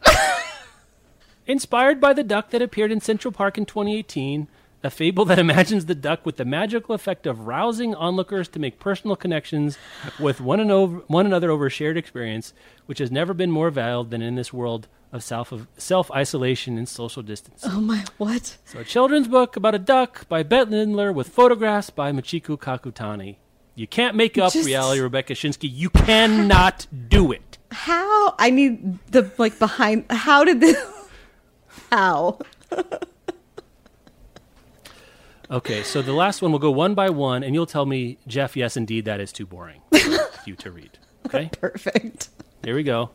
[1.46, 4.48] Inspired by the duck that appeared in Central Park in 2018,
[4.84, 8.80] a fable that imagines the duck with the magical effect of rousing onlookers to make
[8.80, 9.78] personal connections
[10.20, 12.54] with one, and over, one another over shared experience,
[12.86, 16.78] which has never been more valued than in this world of self of self isolation
[16.78, 17.64] and social distance.
[17.66, 18.58] oh my, what?
[18.66, 23.38] So, a children's book about a duck by Bette Midler with photographs by Michiko Kakutani.
[23.76, 25.70] You can't make up Just- reality, Rebecca Schinsky.
[25.72, 27.58] You cannot do it.
[27.72, 28.36] How?
[28.38, 30.06] I need the, like, behind.
[30.10, 30.78] How did this.
[31.92, 32.40] How?
[35.52, 38.56] Okay, so the last one we'll go one by one, and you'll tell me, Jeff,
[38.56, 41.00] yes, indeed, that is too boring for you to read.
[41.26, 42.30] Okay, Perfect.
[42.64, 43.10] here we go.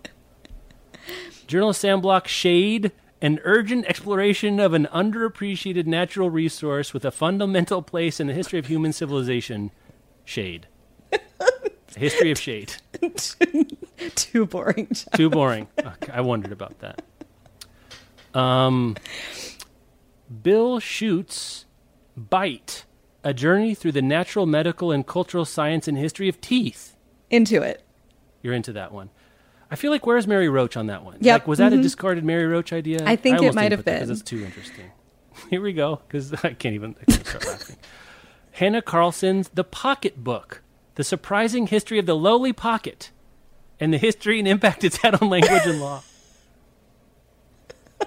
[1.46, 2.90] Journalist Sam Bloch Shade,
[3.22, 8.58] an urgent exploration of an underappreciated natural resource with a fundamental place in the history
[8.58, 9.70] of human civilization.
[10.24, 10.66] Shade.
[11.96, 12.74] History of shade.
[14.16, 15.10] Too boring, Jeff.
[15.12, 15.68] Too boring.
[15.78, 17.02] Okay, I wondered about that.
[18.36, 18.96] Um,
[20.42, 21.63] Bill Schutt,
[22.16, 22.84] Bite,
[23.22, 26.96] a journey through the natural, medical, and cultural science and history of teeth.
[27.30, 27.82] Into it.
[28.42, 29.10] You're into that one.
[29.70, 31.16] I feel like where's Mary Roach on that one?
[31.20, 31.82] Yep, Like, was that a mm-hmm.
[31.82, 33.00] discarded Mary Roach idea?
[33.04, 34.90] I think it almost might have put that 'cause it's too interesting.
[35.50, 37.76] Here we go, because I can't even I can't start laughing.
[38.52, 40.62] Hannah Carlson's The Pocket Book,
[40.94, 43.10] The Surprising History of the Lowly Pocket,
[43.80, 46.02] and the history and impact it's had on language and law.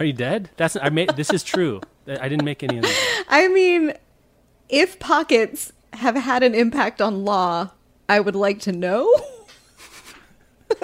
[0.00, 0.50] Are you dead?
[0.56, 1.10] That's I made.
[1.16, 1.80] This is true.
[2.08, 3.24] I didn't make any of that.
[3.28, 3.92] I mean,
[4.68, 7.70] if pockets have had an impact on law,
[8.08, 9.12] I would like to know.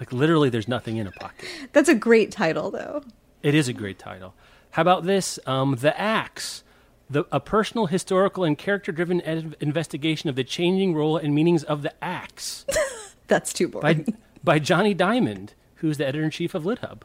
[0.00, 1.48] Like literally, there's nothing in a pocket.
[1.72, 3.02] That's a great title, though.
[3.42, 4.34] It is a great title.
[4.70, 5.38] How about this?
[5.44, 6.62] Um, the Axe,
[7.10, 11.82] the, a personal, historical, and character-driven ed- investigation of the changing role and meanings of
[11.82, 12.64] the Axe
[13.26, 14.16] That's too by boring.
[14.44, 17.02] by Jonny Diamond, who's the editor in chief of LitHub.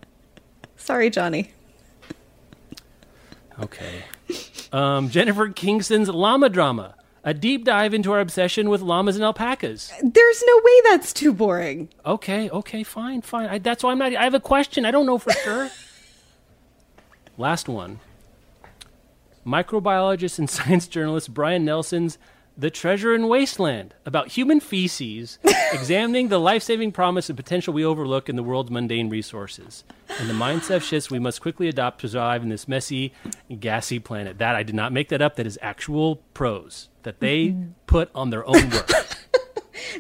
[0.78, 1.52] Sorry, Jonny.
[3.60, 4.04] Okay.
[4.72, 9.92] Um, Jennifer Kingson's Llama Drama, a deep dive into our obsession with llamas and alpacas.
[10.02, 11.90] There's no way that's too boring.
[12.06, 13.48] Okay, okay, fine, fine.
[13.48, 14.16] I, that's why I'm not.
[14.16, 14.86] I have a question.
[14.86, 15.70] I don't know for sure.
[17.38, 18.00] Last one.
[19.46, 22.18] Microbiologist and science journalist Brian Nelson's
[22.56, 25.40] The Treasure in Wasteland about human feces,
[25.74, 29.84] examining the life saving promise and potential we overlook in the world's mundane resources,
[30.20, 33.14] and the mindset shifts we must quickly adopt to survive in this messy,
[33.60, 34.38] gassy planet.
[34.38, 35.36] That I did not make that up.
[35.36, 37.72] That is actual prose that they mm-hmm.
[37.88, 38.90] put on their own work.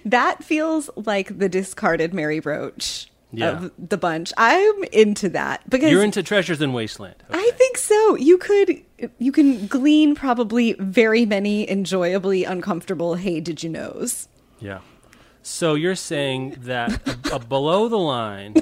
[0.05, 3.51] That feels like the discarded Mary Roach Yeah.
[3.51, 4.33] of the bunch.
[4.37, 7.15] I'm into that because You're into Treasures in Wasteland.
[7.29, 8.15] I think so.
[8.15, 8.81] You could
[9.19, 14.27] you can glean probably very many enjoyably uncomfortable hey did you knows.
[14.59, 14.79] Yeah.
[15.41, 18.55] So you're saying that a, a below the line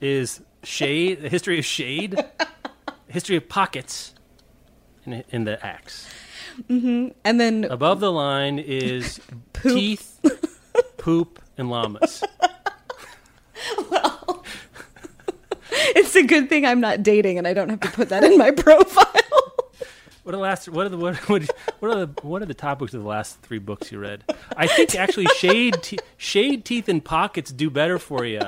[0.00, 2.16] is shade, the history of shade,
[3.08, 4.14] history of pockets
[5.04, 6.08] in, in the axe.
[6.68, 7.08] Mm-hmm.
[7.24, 9.20] And then Above the line is
[9.52, 9.74] Poop.
[9.74, 10.20] teeth,
[10.96, 12.22] poop, and llamas.
[15.96, 18.38] it's a good thing I'm not dating and I don't have to put that in
[18.38, 19.04] my profile.
[20.22, 20.68] What are the last?
[20.68, 21.42] What are the what, what,
[21.80, 24.24] what are the what are the topics of the last three books you read?
[24.56, 28.42] I think actually shade te- shade teeth and pockets do better for you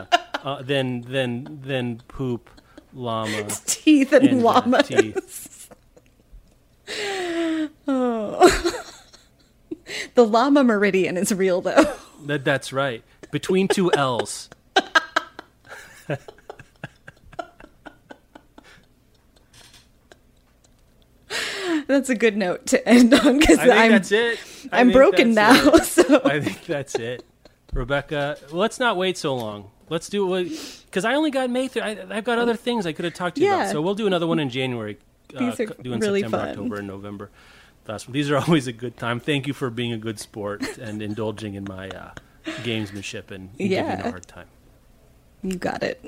[0.45, 2.51] uh, than than than poop,
[2.93, 4.89] llama, Teeth and, and uh, llamas.
[4.89, 5.71] teeth.
[10.15, 11.95] The llama meridian is real though.
[12.27, 13.03] That that's right.
[13.33, 14.49] Between two L's.
[21.87, 24.39] That's a good note to end on because I think I'm that's it.
[24.73, 25.53] I I'm broken now.
[25.75, 25.85] it.
[25.85, 27.25] So I think that's it.
[27.73, 29.71] Rebecca, let's not wait so long.
[29.89, 30.49] Let's do it
[30.87, 31.69] because I only got May.
[31.69, 33.63] Through, I, I've got other things I could have talked to you Yeah.
[33.63, 33.73] about.
[33.73, 34.99] So we'll do another one in January.
[35.35, 36.49] uh, These are doing really September, fun.
[36.51, 37.31] October, and November.
[38.09, 39.19] These are always a good time.
[39.21, 42.11] Thank you for being a good sport and indulging in my uh,
[42.45, 44.01] gamesmanship and giving Yeah.
[44.07, 44.47] a hard time.
[45.43, 46.01] you got it.